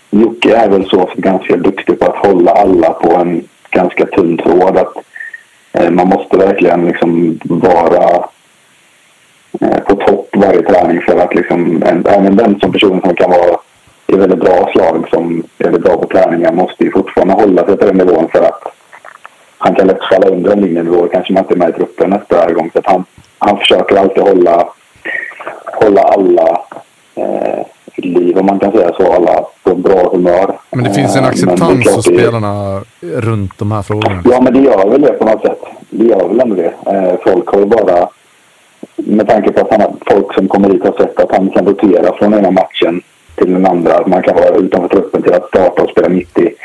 Jocke 0.09 0.55
är 0.55 0.69
väl 0.69 0.89
så 0.89 1.09
ganska 1.15 1.55
duktig 1.55 1.99
på 1.99 2.05
att 2.05 2.25
hålla 2.25 2.51
alla 2.51 2.89
på 2.89 3.15
en 3.15 3.47
ganska 3.69 4.05
tunn 4.05 4.37
tråd. 4.37 4.77
Att, 4.77 4.93
Eh, 5.73 5.89
man 5.89 6.07
måste 6.07 6.37
verkligen 6.37 6.85
liksom 6.87 7.39
vara 7.43 8.25
eh, 9.61 9.79
på 9.79 9.95
topp 9.95 10.29
varje 10.35 10.61
träning 10.61 11.01
för 11.01 11.17
att 11.17 11.35
liksom, 11.35 11.83
även 12.05 12.35
den 12.35 12.59
som 12.59 12.71
person 12.71 13.01
som 13.01 13.15
kan 13.15 13.29
vara 13.29 13.57
i 14.07 14.15
väldigt 14.15 14.39
bra 14.39 14.69
slag 14.71 15.07
som 15.09 15.43
är 15.57 15.63
väldigt 15.63 15.83
bra 15.83 15.97
på 15.97 16.07
träningar 16.07 16.51
måste 16.51 16.83
ju 16.83 16.91
fortfarande 16.91 17.33
hålla 17.33 17.65
sig 17.65 17.77
på 17.77 17.85
den 17.85 17.97
nivån 17.97 18.27
för 18.31 18.41
att 18.41 18.63
han 19.57 19.75
kan 19.75 19.87
lätt 19.87 20.03
falla 20.03 20.27
under 20.27 20.51
en 20.51 20.61
linjenivå. 20.61 21.07
Kanske 21.07 21.33
man 21.33 21.43
inte 21.43 21.53
är 21.53 21.57
med 21.57 21.69
i 21.69 21.73
truppen 21.73 22.09
nästa 22.09 22.51
gång. 22.51 22.69
Så 22.73 22.79
att 22.79 22.85
han, 22.85 23.05
han 23.37 23.57
försöker 23.57 23.95
alltid 23.95 24.23
hålla, 24.23 24.67
hålla 25.65 26.01
alla 26.01 26.61
eh, 27.15 27.65
liv, 27.95 28.37
om 28.37 28.45
man 28.45 28.59
kan 28.59 28.71
säga 28.71 28.93
så, 28.93 29.13
alla 29.13 29.45
på 29.63 29.75
bra 29.75 30.09
humör. 30.11 30.57
Men 30.71 30.83
det 30.83 30.93
finns 30.93 31.15
en 31.15 31.23
Eh, 31.23 31.27
är 31.27 31.31
acceptans 31.31 31.95
hos 31.95 32.05
spelarna 32.05 32.81
runt 33.01 33.57
de 33.57 33.71
här 33.71 33.81
frågorna. 33.81 34.21
Ja, 34.31 34.41
men 34.41 34.53
det 34.53 34.59
gör 34.59 34.89
väl 34.89 35.01
det 35.01 35.11
på 35.13 35.25
något 35.25 35.41
sätt. 35.41 35.59
Det 35.89 36.05
gör 36.05 36.27
väl 36.27 36.39
ändå 36.39 36.55
det. 36.55 36.73
Eh, 36.91 37.15
folk 37.23 37.47
har 37.47 37.59
ju 37.59 37.65
bara... 37.65 38.07
Med 38.95 39.27
tanke 39.27 39.51
på 39.51 39.61
att 39.61 39.71
han, 39.71 39.81
har- 39.81 39.93
folk 40.07 40.33
som 40.33 40.47
kommer 40.47 40.69
hit 40.69 40.83
har 40.83 40.91
sett 40.91 41.19
att 41.19 41.31
han 41.35 41.49
kan 41.49 41.65
rotera 41.65 42.13
från 42.17 42.33
ena 42.33 42.51
matchen 42.51 43.01
till 43.35 43.53
den 43.53 43.65
andra. 43.65 43.93
Att 43.95 44.07
man 44.07 44.21
kan 44.23 44.35
vara 44.35 44.55
utanför 44.55 44.87
truppen 44.87 45.21
till 45.21 45.33
att 45.33 45.47
starta 45.47 45.81
och 45.83 45.89
spela 45.89 46.09
mitt 46.09 46.37
i 46.39 46.55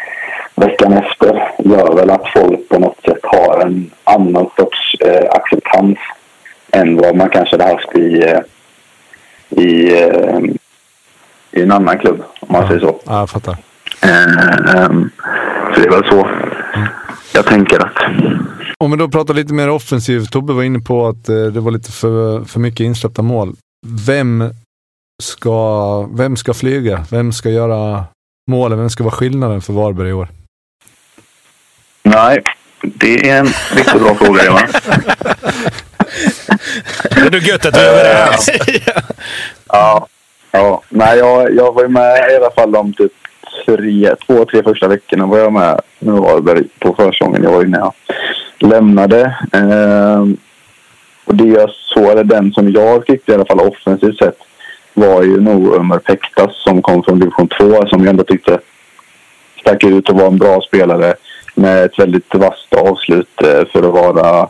veckan 0.55 0.93
efter. 0.93 1.51
Gör 1.59 1.95
väl 1.95 2.11
att 2.11 2.29
folk 2.35 2.69
på 2.69 2.79
något 2.79 3.01
sätt 3.05 3.19
har 3.23 3.61
en 3.61 3.91
annan 4.05 4.47
sorts 4.57 4.95
eh, 5.01 5.31
acceptans 5.31 5.99
än 6.73 6.97
vad 6.97 7.17
man 7.17 7.29
kanske 7.29 7.57
hade 7.57 7.73
haft 7.73 7.95
i, 7.97 8.23
eh, 8.23 8.41
i, 9.63 10.03
eh, 10.03 10.39
i 11.51 11.63
en 11.63 11.73
annan 11.73 11.99
klubb, 11.99 12.23
om 12.41 12.53
man 12.53 12.69
säger 12.69 12.81
så. 12.81 13.01
Ja, 13.07 13.19
jag 13.19 13.31
fattar. 13.31 13.57
Ehm, 14.01 15.11
så 15.75 15.81
det 15.81 15.87
är 15.87 15.91
väl 15.91 16.11
så 16.11 16.29
jag 17.33 17.47
tänker 17.47 17.79
att... 17.79 17.97
Om 18.79 18.91
vi 18.91 18.97
då 18.97 19.09
pratar 19.09 19.35
lite 19.35 19.55
mer 19.55 19.69
offensivt. 19.69 20.33
Tobbe 20.33 20.53
var 20.53 20.63
inne 20.63 20.79
på 20.79 21.09
att 21.09 21.29
eh, 21.29 21.47
det 21.47 21.61
var 21.61 21.71
lite 21.71 21.93
för, 21.93 22.45
för 22.45 22.61
mycket 22.61 22.81
insläppta 22.81 23.23
mål. 23.23 23.57
Vem 23.87 24.51
ska, 25.23 26.03
vem 26.03 26.37
ska 26.37 26.55
flyga? 26.55 27.05
Vem 27.11 27.33
ska 27.33 27.51
göra 27.51 28.05
målen? 28.51 28.79
Vem 28.79 28.91
ska 28.91 29.05
vara 29.05 29.15
skillnaden 29.15 29.61
för 29.61 29.73
Varberg 29.73 30.09
i 30.09 30.13
år? 30.13 30.29
Nej, 32.03 32.43
det 32.83 33.31
är 33.31 33.39
en 33.39 33.49
riktigt 33.75 34.03
bra 34.03 34.15
fråga, 34.15 34.45
Johan. 34.45 34.63
Det 37.31 37.37
är 37.37 37.49
gött 37.49 37.67
att 37.67 37.77
vi 37.77 37.81
är 37.81 37.89
överens. 37.89 38.51
Ja, 39.67 40.07
ja. 40.51 40.83
Nej, 40.89 41.19
jag, 41.19 41.55
jag 41.55 41.73
var 41.73 41.83
ju 41.83 41.89
med 41.89 42.31
i 42.33 42.37
alla 42.37 42.51
fall 42.51 42.73
de 42.73 42.93
typ 42.93 43.13
tre, 43.67 44.15
två, 44.27 44.45
tre 44.45 44.63
första 44.63 44.89
veckorna 44.89 45.27
var 45.27 45.39
jag 45.39 45.53
med 45.53 45.81
med 45.99 46.15
Varberg 46.15 46.65
på 46.79 46.95
försäsongen. 46.95 47.43
Jag 47.43 47.53
var 47.53 47.63
ju 47.63 47.69
när 47.69 47.79
jag 47.79 47.93
lämnade. 48.59 49.37
Ehm, 49.53 50.37
och 51.25 51.35
det 51.35 51.45
jag 51.45 51.71
såg, 51.71 52.11
eller 52.11 52.25
den 52.25 52.53
som 52.53 52.71
jag 52.71 53.07
tyckte 53.07 53.33
i 53.33 53.35
alla 53.35 53.45
fall 53.45 53.61
offensivt 53.61 54.19
sett, 54.19 54.39
var 54.95 55.23
ju 55.23 55.41
nog 55.41 55.75
Ömer 55.75 55.99
Pektas 55.99 56.63
som 56.63 56.83
kom 56.83 57.03
från 57.03 57.19
division 57.19 57.49
2 57.49 57.87
som 57.87 58.01
jag 58.01 58.09
ändå 58.09 58.25
tyckte 58.25 58.61
stack 59.61 59.85
ut 59.85 60.09
och 60.09 60.21
var 60.21 60.27
en 60.27 60.39
bra 60.39 60.61
spelare 60.61 61.15
med 61.55 61.85
ett 61.85 61.99
väldigt 61.99 62.35
vasst 62.35 62.75
avslut 62.75 63.43
eh, 63.43 63.67
för 63.73 63.79
att 63.79 64.15
vara 64.15 64.49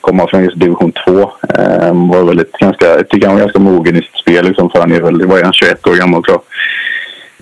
komma 0.00 0.26
från 0.28 0.44
just 0.44 0.60
division 0.60 0.92
2. 0.92 1.20
Eh, 1.54 2.08
var 2.08 2.24
väldigt 2.24 2.52
ganska, 2.52 2.86
jag 2.86 3.08
tycker 3.08 3.26
han 3.26 3.36
var 3.36 3.42
ganska 3.42 3.58
mogen 3.58 3.96
i 3.96 4.02
sitt 4.02 4.16
spel 4.16 4.44
liksom, 4.44 4.70
för 4.70 4.80
han 4.80 4.92
är 4.92 5.00
väl, 5.00 5.26
var 5.26 5.42
han 5.42 5.52
21 5.52 5.86
år 5.86 5.94
gammal 5.94 6.24
tror 6.24 6.40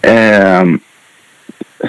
jag. 0.00 0.12
Eh, 0.12 0.64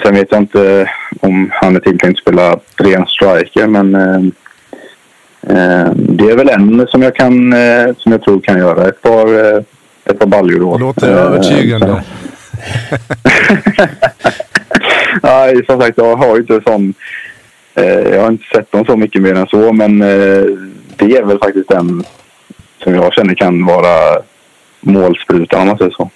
sen 0.02 0.14
vet 0.14 0.28
jag 0.30 0.40
inte 0.40 0.90
om 1.20 1.50
han 1.52 1.76
är 1.76 1.80
tilltänkt 1.80 2.20
spela 2.20 2.58
ren 2.76 3.06
striker 3.06 3.66
men 3.66 3.94
eh, 3.94 5.92
det 5.94 6.30
är 6.30 6.36
väl 6.36 6.48
en 6.48 6.86
som 6.88 7.02
jag 7.02 7.14
kan, 7.14 7.52
eh, 7.52 7.94
som 7.96 8.12
jag 8.12 8.22
tror 8.22 8.40
kan 8.40 8.58
göra 8.58 8.88
ett 8.88 9.02
par, 9.02 9.54
eh, 9.56 9.62
ett 10.04 10.18
par 10.18 10.26
baljor 10.26 10.60
då. 10.60 10.78
Låter 10.78 11.08
övertygande. 11.08 12.02
Nej, 15.22 15.64
som 15.66 15.80
sagt, 15.80 15.98
jag 15.98 16.16
har 16.16 16.34
ju 16.34 16.40
inte 16.40 16.60
sån... 16.66 16.94
Eh, 17.78 18.14
jag 18.14 18.22
har 18.22 18.28
inte 18.28 18.44
sett 18.54 18.72
dem 18.72 18.84
så 18.84 18.96
mycket 18.96 19.22
mer 19.22 19.34
än 19.34 19.46
så, 19.46 19.72
men 19.72 20.02
eh, 20.02 20.44
det 20.96 21.16
är 21.16 21.24
väl 21.24 21.38
faktiskt 21.38 21.68
den 21.68 22.04
som 22.82 22.94
jag 22.94 23.14
känner 23.14 23.34
kan 23.34 23.64
vara 23.66 24.18
målsprutan 24.80 25.60
om 25.60 25.66
man 25.68 25.78
säger 25.78 25.90
så. 25.90 26.10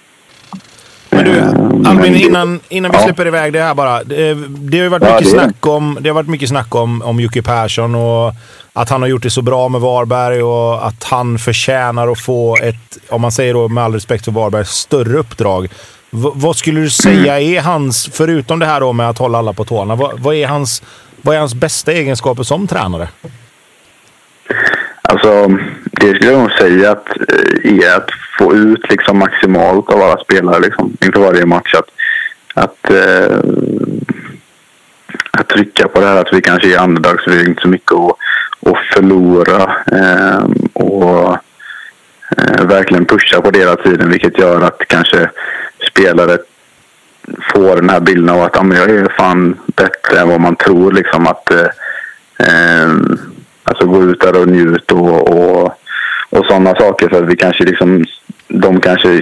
Men 1.09 1.25
du, 1.25 1.31
Eh, 1.37 1.89
Albin, 1.91 2.15
innan, 2.15 2.59
innan 2.69 2.91
vi 2.91 2.97
Ja. 2.97 3.03
släpper 3.03 3.27
iväg 3.27 3.53
det 3.53 3.61
här 3.61 3.73
bara. 3.75 4.03
Det, 4.03 4.33
det 4.47 4.77
har 4.77 4.83
ju 4.83 4.89
varit 4.89 5.03
Ja, 5.03 5.09
mycket 5.15 5.23
det 5.33 5.39
snack, 5.39 5.65
om, 5.67 5.97
det 6.01 6.09
har 6.09 6.13
varit 6.15 6.29
mycket 6.29 6.49
snack 6.49 6.75
om, 6.75 7.01
om 7.01 7.19
Jocke 7.19 7.41
Persson 7.41 7.95
och 7.95 8.33
att 8.73 8.89
han 8.89 9.01
har 9.01 9.09
gjort 9.09 9.23
det 9.23 9.29
så 9.29 9.41
bra 9.41 9.69
med 9.69 9.81
Varberg 9.81 10.43
och 10.43 10.87
att 10.87 11.03
han 11.03 11.37
förtjänar 11.39 12.07
att 12.07 12.19
få 12.19 12.57
ett, 12.61 12.97
om 13.09 13.21
man 13.21 13.31
säger 13.31 13.53
då 13.53 13.67
med 13.67 13.83
all 13.83 13.93
respekt 13.93 14.25
för 14.25 14.31
Varberg, 14.31 14.65
större 14.65 15.17
uppdrag. 15.17 15.67
V, 16.11 16.29
vad 16.33 16.55
skulle 16.55 16.79
du 16.81 16.89
säga 16.89 17.39
är 17.41 17.61
hans, 17.61 18.09
förutom 18.13 18.59
det 18.59 18.65
här 18.65 18.79
då 18.79 18.93
med 18.93 19.09
att 19.09 19.17
hålla 19.17 19.37
alla 19.37 19.53
på 19.53 19.65
tårna, 19.65 19.95
vad, 19.95 20.19
vad, 20.19 20.35
är, 20.35 20.47
hans, 20.47 20.83
vad 21.23 21.35
är 21.35 21.39
hans 21.39 21.55
bästa 21.55 21.91
egenskaper 21.91 22.43
som 22.43 22.67
tränare? 22.67 23.07
Alltså, 25.01 25.47
det 25.83 26.15
skulle 26.15 26.31
jag 26.31 26.41
nog 26.41 26.51
säga 26.51 26.91
att, 26.91 27.07
eh, 27.07 27.77
är 27.77 27.97
att 27.97 28.09
få 28.37 28.55
ut 28.55 28.89
liksom 28.89 29.17
maximalt 29.17 29.89
av 29.89 30.01
alla 30.01 30.23
spelare 30.23 30.59
liksom, 30.59 30.97
inför 31.05 31.19
varje 31.19 31.45
match. 31.45 31.73
Att, 31.73 31.89
att, 32.53 32.91
eh, 32.91 33.37
att 35.31 35.49
trycka 35.49 35.87
på 35.87 35.99
det 35.99 36.07
här 36.07 36.21
att 36.21 36.33
vi 36.33 36.41
kanske 36.41 36.75
är 36.75 36.83
underdogs, 36.83 37.27
vi 37.27 37.37
har 37.37 37.49
inte 37.49 37.61
så 37.61 37.67
mycket 37.67 37.91
att, 37.91 38.17
att 38.69 38.77
förlora. 38.93 39.75
Eh, 39.91 40.45
och 40.73 41.37
eh, 42.37 42.65
verkligen 42.65 43.05
pusha 43.05 43.41
på 43.41 43.51
det 43.51 43.59
hela 43.59 43.75
tiden, 43.75 44.09
vilket 44.09 44.37
gör 44.37 44.61
att 44.61 44.81
kanske 44.87 45.29
spelare 45.91 46.37
får 47.53 47.75
den 47.75 47.89
här 47.89 47.99
bilden 47.99 48.29
av 48.29 48.41
att 48.41 48.55
ja, 48.55 48.63
men 48.63 48.77
jag 48.77 48.89
är 48.89 49.13
fan 49.17 49.59
bättre 49.65 50.19
än 50.19 50.27
vad 50.27 50.41
man 50.41 50.55
tror. 50.55 50.91
Liksom, 50.91 51.27
att, 51.27 51.51
eh, 51.51 51.67
eh, 52.37 52.91
alltså 53.63 53.85
gå 53.85 54.03
ut 54.03 54.21
där 54.21 54.41
och 54.41 54.47
njut 54.47 54.91
och, 54.91 55.29
och, 55.29 55.65
och 56.29 56.45
sådana 56.45 56.75
saker. 56.75 57.09
För 57.09 57.23
att 57.23 57.29
vi 57.29 57.35
kanske 57.35 57.63
liksom, 57.63 58.05
de 58.47 58.79
kanske 58.79 59.21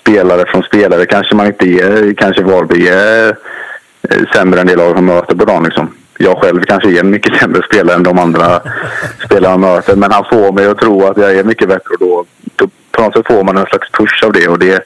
spelare 0.00 0.44
från 0.46 0.62
spelare 0.62 1.06
kanske 1.06 1.34
man 1.34 1.46
inte 1.46 1.66
är, 1.66 2.14
kanske 2.14 2.42
Varberg 2.42 2.88
är 2.88 3.36
eh, 4.10 4.22
sämre 4.34 4.60
än 4.60 4.66
det 4.66 4.76
lag 4.76 4.96
som 4.96 5.06
möter 5.06 5.34
på 5.34 5.44
dagen. 5.44 5.64
Liksom. 5.64 5.94
Jag 6.18 6.38
själv 6.42 6.62
kanske 6.62 6.90
är 6.90 7.00
en 7.00 7.10
mycket 7.10 7.36
sämre 7.36 7.62
spelare 7.62 7.96
än 7.96 8.02
de 8.02 8.18
andra 8.18 8.60
spelarna 9.24 9.56
man 9.56 9.74
möter. 9.74 9.96
Men 9.96 10.12
han 10.12 10.24
får 10.24 10.52
mig 10.52 10.66
att 10.66 10.78
tro 10.78 11.06
att 11.06 11.16
jag 11.16 11.36
är 11.36 11.44
mycket 11.44 11.68
bättre 11.68 11.94
och 11.94 12.00
då, 12.00 12.24
då 12.56 12.68
på 12.92 13.02
något 13.02 13.14
sätt 13.14 13.26
får 13.26 13.44
man 13.44 13.56
en 13.56 13.66
slags 13.66 13.90
push 13.90 14.24
av 14.24 14.32
det. 14.32 14.48
Och 14.48 14.58
det, 14.58 14.84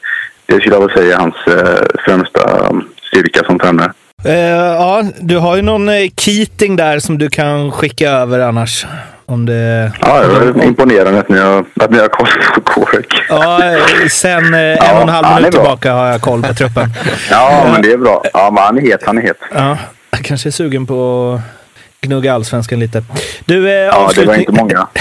det 0.54 0.60
skulle 0.60 0.76
jag 0.76 0.86
väl 0.86 0.96
säga 0.96 1.16
är 1.16 1.20
hans 1.20 1.34
eh, 1.46 1.84
främsta 2.04 2.72
styrka 3.02 3.44
som 3.44 3.58
tränare. 3.58 3.92
Eh, 4.24 4.34
ja, 4.34 5.02
du 5.20 5.38
har 5.38 5.56
ju 5.56 5.62
någon 5.62 5.88
eh, 5.88 6.10
Keating 6.16 6.76
där 6.76 6.98
som 6.98 7.18
du 7.18 7.28
kan 7.28 7.72
skicka 7.72 8.10
över 8.10 8.40
annars. 8.40 8.86
Om 9.26 9.46
det... 9.46 9.92
Ja, 10.00 10.20
det 10.20 10.52
var 10.52 10.64
imponerande 10.64 11.20
att 11.20 11.28
ni 11.28 11.38
har, 11.38 11.64
att 11.80 11.90
ni 11.90 11.98
har 11.98 12.08
koll 12.08 12.26
på 12.54 12.60
Cork. 12.60 13.22
Ja, 13.28 13.64
eh, 13.64 14.08
sen 14.10 14.54
eh, 14.54 14.90
en 14.90 14.96
och 14.96 15.02
en 15.02 15.08
halv 15.08 15.36
minut 15.36 15.52
tillbaka 15.52 15.92
har 15.92 16.06
jag 16.06 16.20
koll 16.20 16.42
på 16.42 16.54
truppen. 16.54 16.88
Ja, 17.30 17.68
men 17.72 17.82
det 17.82 17.92
är 17.92 17.96
bra. 17.96 18.22
Ja, 18.32 18.50
men 18.54 18.64
han 18.64 18.78
är 18.78 18.82
het. 18.82 19.02
Han 19.06 19.18
är 19.18 19.22
het. 19.22 19.38
Ja, 19.54 19.78
jag 20.10 20.24
kanske 20.24 20.48
är 20.48 20.50
sugen 20.50 20.86
på 20.86 21.34
att 21.34 21.61
gnugga 22.02 22.32
allsvenskan 22.34 22.78
lite. 22.80 23.02
Du, 23.44 23.68
eh, 23.68 23.74
Ja, 23.74 24.10
det 24.14 24.24
var 24.24 24.34
avslutning- 24.34 24.38
inte 24.40 24.52
många. 24.52 24.88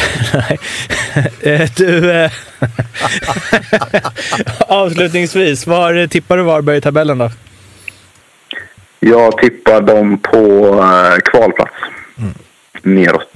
Eh, 1.44 1.70
du, 1.78 2.12
eh, 2.12 2.32
avslutningsvis, 4.68 5.68
var 5.68 6.08
tippar 6.08 6.38
du 6.38 6.44
Varberg 6.44 6.78
i 6.78 6.82
tabellen 6.82 7.18
då? 7.18 7.32
Jag 9.00 9.38
tippar 9.38 9.82
dem 9.82 10.18
på 10.18 10.38
eh, 10.84 11.16
kvalplats. 11.32 11.72
Neråt. 12.82 13.34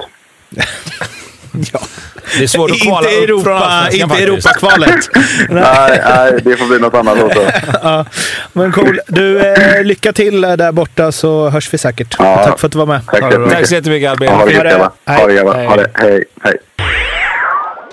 Det 2.38 2.44
är 2.44 2.48
svårt 2.48 2.72
att 2.72 2.80
kvala 2.80 3.10
inte 3.12 3.32
upp 3.34 3.44
från 3.44 3.54
Europa, 3.54 3.66
Allsvenskan 3.66 4.12
inte. 4.12 4.24
Europakvalet. 4.24 5.10
Nej, 5.50 6.02
nej, 6.06 6.40
det 6.44 6.58
får 6.58 6.66
bli 6.66 6.80
något 6.80 6.94
annat 6.94 7.24
också. 7.24 7.42
ja, 7.84 8.06
men 8.54 8.72
cool. 8.72 9.00
Du, 9.08 9.40
eh, 9.40 9.84
lycka 9.84 10.14
till 10.14 10.44
eh, 10.44 10.54
där 10.54 10.72
borta 10.72 11.12
så 11.12 11.50
hörs 11.50 11.74
vi 11.74 11.78
säkert. 11.78 12.16
Ja. 12.20 12.44
Tack 12.46 12.60
för 12.60 12.68
att 12.68 12.72
du 12.72 12.78
var 12.78 12.86
med. 12.86 13.02
Tack 13.06 13.20
så 13.20 13.26
jättemycket. 13.26 13.58
Tack 13.58 13.68
så 13.68 13.76
jättemycket 13.76 14.12
Albin. 14.12 14.30
Ja, 14.30 14.36
ha 14.36 14.46
det 14.46 14.52
gött 14.54 14.64
grabbar. 14.64 15.66
Ha 15.66 15.76
det. 15.76 15.92
Hej. 15.94 16.24
Hej. 16.42 16.58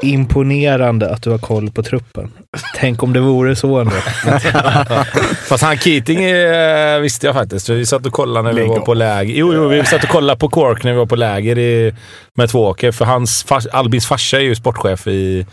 Imponerande 0.02 1.10
att 1.10 1.22
du 1.22 1.30
har 1.30 1.38
koll 1.38 1.70
på 1.70 1.82
truppen. 1.82 2.32
Tänk 2.76 3.02
om 3.02 3.12
det 3.12 3.20
vore 3.20 3.56
så 3.56 3.78
ändå. 3.78 3.92
Fast 5.48 5.64
han 5.64 5.78
Keating 5.78 6.24
eh, 6.24 6.98
visste 6.98 7.26
jag 7.26 7.34
faktiskt. 7.34 7.68
Vi 7.68 7.86
satt 7.86 8.06
och 8.06 8.12
kollade 8.12 8.52
när 8.52 8.60
vi 8.62 8.68
var 8.68 8.80
på 8.80 8.94
läger. 8.94 9.34
Jo, 9.34 9.54
jo, 9.54 9.68
vi 9.68 9.84
satt 9.84 10.04
och 10.04 10.10
kollade 10.10 10.38
på 10.38 10.48
Cork 10.48 10.84
när 10.84 10.92
vi 10.92 10.98
var 10.98 11.06
på 11.06 11.16
läger 11.16 11.58
i, 11.58 11.94
med 12.34 12.50
Tvååker. 12.50 12.92
För 12.92 13.04
hans, 13.04 13.44
fars, 13.44 13.66
Albins 13.66 14.06
farsa 14.06 14.36
är 14.36 14.40
ju 14.40 14.54
sportchef 14.54 15.06
i 15.06 15.46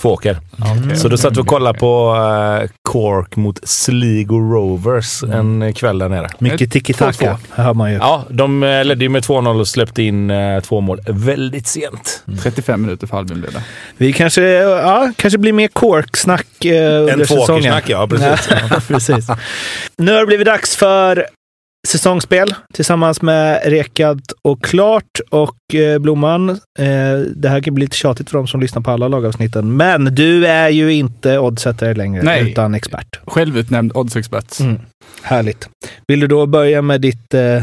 Tvååker. 0.00 0.38
Så 0.94 1.08
då 1.08 1.16
satt 1.16 1.36
vi 1.36 1.40
och 1.40 1.46
kollade 1.46 1.78
på 1.78 2.14
eh, 2.62 2.70
Cork 2.82 3.36
mot 3.36 3.68
Sligo 3.68 4.38
Rovers 4.54 5.22
en 5.22 5.74
kväll 5.74 5.98
där 5.98 6.08
nere. 6.08 6.28
Mycket 6.38 6.72
tiki-taka, 6.72 7.38
hör 7.50 7.74
man 7.74 7.92
ju. 7.92 7.96
Ja, 7.96 8.24
de 8.30 8.62
eh, 8.62 8.84
ledde 8.84 9.04
ju 9.04 9.08
med 9.08 9.22
2-0 9.22 9.60
och 9.60 9.68
släppte 9.68 10.02
in 10.02 10.30
eh, 10.30 10.60
två 10.60 10.80
mål 10.80 11.00
väldigt 11.06 11.66
sent. 11.66 12.22
35 12.42 12.82
minuter 12.82 13.06
för 13.06 13.18
Albin 13.18 13.40
blev 13.40 13.52
det. 13.52 13.62
Vi 13.96 14.12
kanske, 14.12 14.42
ja, 14.42 15.12
kanske 15.16 15.38
blir 15.38 15.52
mer 15.52 15.68
Cork-snack 15.68 16.64
eh, 16.64 17.00
under 17.00 17.12
En 17.12 17.18
säsongen. 17.18 17.46
Tvååkersnack, 17.46 17.88
ja. 17.88 18.06
Precis. 18.06 18.48
Ja, 18.70 18.80
precis. 18.88 19.26
Nu 19.96 20.12
har 20.12 20.20
det 20.20 20.26
blivit 20.26 20.46
dags 20.46 20.76
för 20.76 21.26
säsongsspel 21.86 22.54
tillsammans 22.74 23.22
med 23.22 23.62
Rekad 23.64 24.22
och 24.42 24.64
Klart 24.64 25.20
och 25.30 25.74
eh, 25.74 25.98
Blomman. 25.98 26.50
Eh, 26.50 27.18
det 27.36 27.48
här 27.48 27.60
kan 27.60 27.74
bli 27.74 27.84
lite 27.84 27.96
tjatigt 27.96 28.30
för 28.30 28.38
de 28.38 28.46
som 28.46 28.60
lyssnar 28.60 28.82
på 28.82 28.90
alla 28.90 29.08
lagavsnitten, 29.08 29.76
men 29.76 30.04
du 30.04 30.46
är 30.46 30.68
ju 30.68 30.92
inte 30.92 31.38
oddsättare 31.38 31.94
längre, 31.94 32.22
Nej. 32.22 32.50
utan 32.50 32.74
expert. 32.74 33.20
Självutnämnd 33.26 33.92
oddsexpert. 33.94 34.60
Mm. 34.60 34.80
Härligt. 35.22 35.68
Vill 36.06 36.20
du 36.20 36.26
då 36.26 36.46
börja 36.46 36.82
med 36.82 37.00
ditt, 37.00 37.34
eh, 37.34 37.62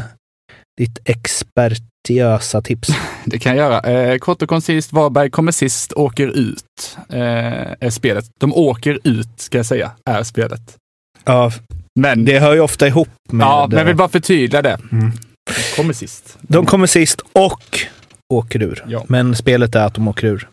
ditt 0.78 1.00
expertiösa 1.06 2.62
tips? 2.62 2.90
Det 3.26 3.40
kan 3.40 3.58
jag 3.58 3.72
göra. 3.72 4.20
Kort 4.20 4.42
och 4.42 4.50
koncist, 4.50 4.94
Varberg 4.94 5.30
kommer 5.30 5.52
sist, 5.52 5.94
åker 5.94 6.28
ut. 6.28 6.98
Är 7.10 7.90
spelet. 7.90 8.26
De 8.40 8.54
åker 8.54 9.00
ut, 9.04 9.28
ska 9.36 9.58
jag 9.58 9.66
säga, 9.66 9.92
är 10.10 10.24
spelet. 10.24 10.78
Ja, 11.26 11.52
Men, 12.00 12.26
det 12.26 12.40
hör 12.40 12.54
ju 12.54 12.60
ofta 12.60 12.88
ihop 12.88 13.10
med... 13.32 13.46
ja, 13.46 13.68
men 13.70 13.78
jag 13.80 13.86
vill 13.86 13.96
bara 13.96 14.10
förtydliga 14.10 14.62
det. 14.62 14.78
Mm. 14.92 15.12
Kommer 15.76 15.94
sist. 15.94 16.38
De 16.42 16.66
kommer 16.66 16.88
sist 16.88 17.22
och 17.34 17.60
åker 18.34 18.64
ur. 18.64 18.84
Ja. 18.88 19.04
Men 19.08 19.36
spelet 19.36 19.76
är 19.76 19.86
att 19.86 19.94
de 19.94 20.08
åker 20.08 20.28
ur. 20.28 20.48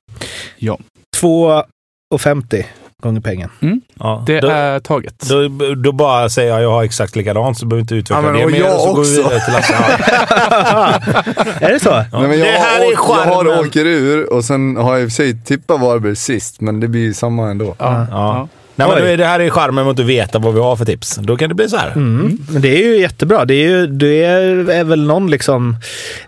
Ja. 0.58 0.78
2,50 1.16 2.64
gånger 3.02 3.20
pengen. 3.20 3.50
Ja, 3.98 4.24
Det 4.26 4.40
då, 4.40 4.48
är 4.48 4.80
taget. 4.80 5.28
då, 5.28 5.48
då 5.74 5.92
bara 5.92 6.28
säger 6.28 6.50
jag 6.50 6.62
jag 6.62 6.70
har 6.70 6.84
exakt 6.84 7.16
likadant 7.16 7.58
så 7.58 7.66
behöver 7.66 7.76
vi 7.76 7.80
inte 7.82 7.94
utveckla 7.94 8.16
Ja, 8.16 8.22
men 8.32 8.34
det 8.40 8.44
och 8.44 8.50
mer. 8.50 8.58
jag 8.60 8.80
så 8.80 8.94
går 8.94 9.04
vi 9.04 9.10
också. 9.10 9.22
vidare 9.22 9.44
till 9.44 9.52
Lasse. 9.52 9.74
Ja. 10.50 11.00
är 11.66 11.72
det 11.72 11.80
så? 11.80 11.88
Ja. 11.88 12.04
Nej, 12.20 12.28
men 12.28 12.38
jag, 12.38 12.48
det 12.48 12.52
här 12.58 12.78
har, 12.78 12.84
är 12.84 12.88
åkt- 12.92 13.08
jag 13.08 13.34
har 13.34 13.44
charmen. 13.44 13.66
åker 13.68 13.86
ur 13.86 14.32
och 14.32 14.44
sen 14.44 14.76
har 14.76 14.92
jag 14.92 15.02
i 15.02 15.06
och 15.06 15.08
för 15.08 15.14
sig 15.14 15.42
tippat 15.44 15.80
Varberg 15.80 16.16
sist, 16.16 16.60
men 16.60 16.80
det 16.80 16.88
blir 16.88 17.00
ju 17.00 17.14
samma 17.14 17.50
ändå. 17.50 17.74
Ja. 17.78 18.48
Nej, 18.88 19.00
men 19.02 19.12
är 19.12 19.16
det 19.16 19.24
här 19.26 19.40
är 19.40 19.50
charmen 19.50 19.74
med 19.84 19.90
att 19.90 19.98
inte 19.98 20.02
veta 20.02 20.38
vad 20.38 20.54
vi 20.54 20.60
har 20.60 20.76
för 20.76 20.84
tips. 20.84 21.16
Då 21.16 21.36
kan 21.36 21.48
det 21.48 21.54
bli 21.54 21.68
så 21.68 21.76
här. 21.76 21.90
Mm. 21.92 22.38
Men 22.50 22.62
det 22.62 22.68
är 22.82 22.86
ju 22.94 23.00
jättebra. 23.00 23.44
Det 23.44 23.54
är, 23.54 23.68
ju, 23.68 23.86
det 23.86 24.24
är, 24.24 24.84
väl 24.84 25.02
någon 25.06 25.30
liksom 25.30 25.76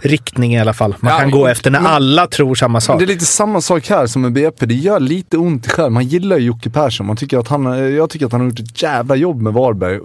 riktning 0.01 0.55
i 0.55 0.61
alla 0.61 0.75
fall. 0.75 0.95
Man 1.01 1.13
Ja, 1.13 1.19
kan 1.19 1.31
gå 1.31 1.47
efter 1.47 1.71
när 1.71 1.81
men- 1.81 1.93
alla 1.93 2.27
tror 2.27 2.55
samma 2.55 2.81
sak. 2.81 2.99
det 2.99 3.05
är 3.05 3.07
lite 3.07 3.25
samma 3.25 3.61
sak 3.61 3.89
här 3.89 4.07
som 4.07 4.23
med 4.23 4.33
BP. 4.33 4.67
Det 4.67 4.75
gör 4.75 5.01
lite 5.01 5.37
ont 5.37 5.67
i 5.67 5.71
själv. 5.71 5.93
Man 5.93 6.05
gillar 6.05 6.37
ju 6.39 6.45
Jocke 6.47 6.71
Persson. 6.71 7.07
Man 7.07 7.17
tycker 7.17 7.39
att 7.39 7.49
han, 7.49 7.95
jag 7.95 8.11
tycker 8.11 8.27
att 8.27 8.33
han 8.33 8.41
har 8.41 8.49
gjort 8.49 8.61
ett 8.61 8.83
jävla 8.83 9.17
jobb 9.17 9.43
med 9.43 9.53
Varberg. 9.53 9.99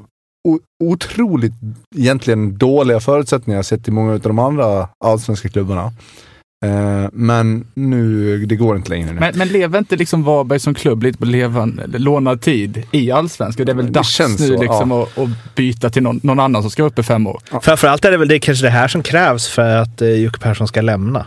O, 0.48 0.60
otroligt 0.84 1.54
egentligen 1.96 2.58
dåliga 2.58 3.00
förutsättningar 3.00 3.62
sett 3.62 3.88
i 3.88 3.92
många 3.92 4.14
av 4.14 4.20
de 4.20 4.40
andra 4.40 4.88
allsvenska 5.06 5.50
klubbarna. 5.50 5.94
Eh, 6.65 7.10
men 7.13 7.67
nu, 7.74 8.38
det 8.46 8.56
går 8.56 8.76
inte 8.78 8.89
längre 8.89 9.06
nu. 9.13 9.20
Men, 9.20 9.38
men 9.38 9.48
lever 9.48 9.80
inte 9.80 9.96
liksom 9.96 10.24
Varberg 10.24 10.60
som 10.60 10.74
klubb 10.74 11.04
lite 11.04 11.17
på 11.17 11.26
levan, 11.26 11.82
lånad 11.98 12.41
tid 12.41 12.84
i 12.91 13.12
allsvenskan? 13.12 13.65
Det 13.65 13.72
är 13.72 13.76
väl 13.76 13.86
Det 13.86 13.91
dags 13.91 14.10
känns 14.10 14.39
nu 14.39 14.48
så, 14.56 14.62
liksom 14.62 14.91
att, 14.91 15.17
att 15.17 15.56
byta 15.56 15.89
till 15.89 16.04
någon, 16.04 16.20
någon 16.24 16.39
annan 16.39 16.62
som 16.62 16.72
ska 16.72 16.84
upp 16.84 17.00
i 17.00 17.04
fem 17.04 17.28
år. 17.28 17.41
Framförallt 17.62 18.06
är 18.06 18.12
det 18.12 18.17
väl 18.17 18.28
det, 18.28 18.39
kanske 18.39 18.65
det 18.65 18.70
här 18.70 18.88
som 18.88 19.04
krävs 19.04 19.48
för 19.48 19.76
att 19.78 20.02
eh, 20.02 20.10
Jocke 20.10 20.39
Persson 20.39 20.67
ska 20.67 20.82
lämna. 20.82 21.26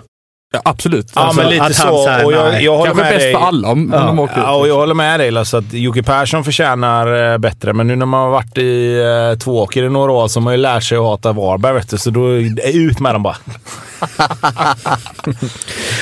Ja, 0.53 0.61
absolut. 0.65 1.13
Ja, 1.15 1.21
Alltså, 1.21 1.41
men 1.43 1.51
lite 1.51 1.75
så. 1.75 1.83
så 2.05 2.09
här, 2.09 2.25
och 2.25 2.33
jag, 2.33 2.63
jag 2.63 2.77
håller 2.77 2.85
Kanske 2.87 3.03
med 3.05 3.13
bäst 3.13 3.25
dig. 3.25 3.33
för 3.35 3.41
alla 3.41 3.69
om, 3.69 3.91
Ja. 3.95 4.01
om 4.01 4.07
de 4.17 4.19
åker. 4.23 4.39
Ja, 4.41 4.55
och 4.57 4.69
jag 4.69 4.75
håller 4.77 4.95
med 4.95 5.21
dig 5.21 5.31
Lasse, 5.31 5.59
att 5.59 5.73
Jocke 5.73 6.03
Persson 6.03 6.45
förtjänar 6.45 7.33
eh, 7.33 7.39
bättre. 7.39 7.73
Men 7.73 7.87
nu 7.87 7.97
när 7.97 8.07
man 8.07 8.21
har 8.21 8.31
varit 8.31 8.59
i 8.59 9.01
eh, 9.33 9.39
Tvååker 9.39 9.83
i 9.83 9.89
några 9.89 10.13
år 10.13 10.29
så 10.29 10.41
har 10.41 10.45
man 10.45 10.55
ju 10.55 10.61
lärt 10.61 10.83
sig 10.83 10.99
att 10.99 11.05
hata 11.05 11.33
Varberg, 11.33 11.75
vet 11.75 11.91
du. 11.91 11.99
Så 11.99 12.11
då 12.11 12.27
är 12.37 12.77
ut 12.77 13.01
med 13.01 13.15
dem 13.15 13.23
bara. 13.23 13.37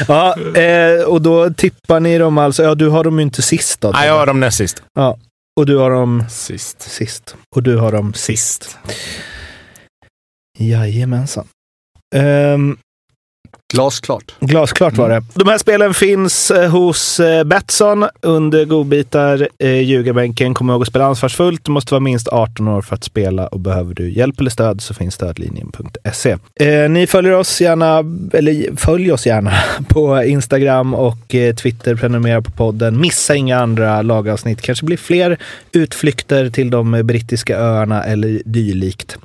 Ja, 0.09 0.37
eh, 0.61 1.03
och 1.05 1.23
då 1.23 1.51
tippar 1.51 2.01
ni 2.01 2.19
dem 2.19 2.39
alltså. 2.39 2.63
Ja, 2.63 2.75
du 2.75 2.89
har 2.89 3.05
dem 3.05 3.19
ju 3.19 3.23
inte 3.23 3.43
sist 3.43 3.81
då. 3.81 3.91
Nej, 3.91 4.07
jag 4.07 4.19
har 4.19 4.27
dem 4.27 4.41
näst 4.41 4.57
sist. 4.59 4.83
Ja, 4.95 5.19
och 5.61 5.67
du 5.67 5.77
har 5.77 5.91
dem 5.91 6.25
Sist. 6.29 6.83
sist. 6.83 7.37
Och 7.57 7.63
du 7.63 7.77
har 7.77 7.93
dem 7.93 8.15
sist. 8.15 8.79
Jajamensan. 10.59 11.47
Um, 12.17 12.79
Glasklart. 13.75 14.35
Glasklart 14.41 14.97
var 14.97 15.09
det. 15.09 15.23
De 15.35 15.49
här 15.49 15.59
spelen 15.59 15.95
finns 15.95 16.51
eh, 16.51 16.71
hos 16.71 17.21
eh, 17.21 17.45
Betsson 17.45 18.05
under 18.23 18.65
godbitar. 18.65 19.49
Eh, 19.59 19.81
ljugarbänken. 19.81 20.55
Kom 20.55 20.71
ihåg 20.71 20.83
att 20.83 20.89
spela 20.89 21.05
ansvarsfullt. 21.05 21.65
Du 21.65 21.71
måste 21.73 21.95
vara 21.95 22.01
minst 22.01 22.29
18 22.29 22.69
år 22.69 22.83
för 22.83 22.95
att 22.95 23.05
spela 23.05 23.47
och 23.47 23.61
behöver 23.61 23.95
du 23.95 24.11
hjälp 24.11 24.41
eller 24.41 24.51
stöd 24.51 24.81
så 24.81 24.95
finns 24.95 25.15
stödlinjen.se. 25.15 26.37
Eh, 26.61 26.91
ni 26.91 27.07
följer 27.07 27.33
oss 27.33 27.61
gärna, 27.61 27.99
eller 28.33 28.77
följ 28.77 29.13
oss 29.13 29.27
gärna 29.27 29.53
på 29.89 30.23
Instagram 30.23 30.95
och 30.95 31.29
Twitter. 31.63 31.95
Prenumerera 31.95 32.43
på 32.43 32.51
podden. 32.51 33.01
Missa 33.01 33.35
inga 33.35 33.59
andra 33.59 34.03
lagavsnitt. 34.03 34.63
Kanske 34.63 34.87
blir 34.87 34.97
fler 34.97 35.39
utflykter 35.73 36.51
till 36.51 36.71
de 36.71 37.01
brittiska 37.05 37.59
öarna 37.59 38.05
eller 38.05 38.43
dylikt. 38.45 39.19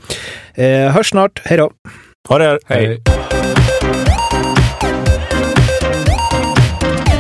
Eh, 0.54 0.66
hörs 0.68 1.10
snart. 1.10 1.42
Hej 1.46 1.58
då! 1.58 1.72
Ha 2.30 2.38
det! 2.38 2.60
Hej. 2.66 3.02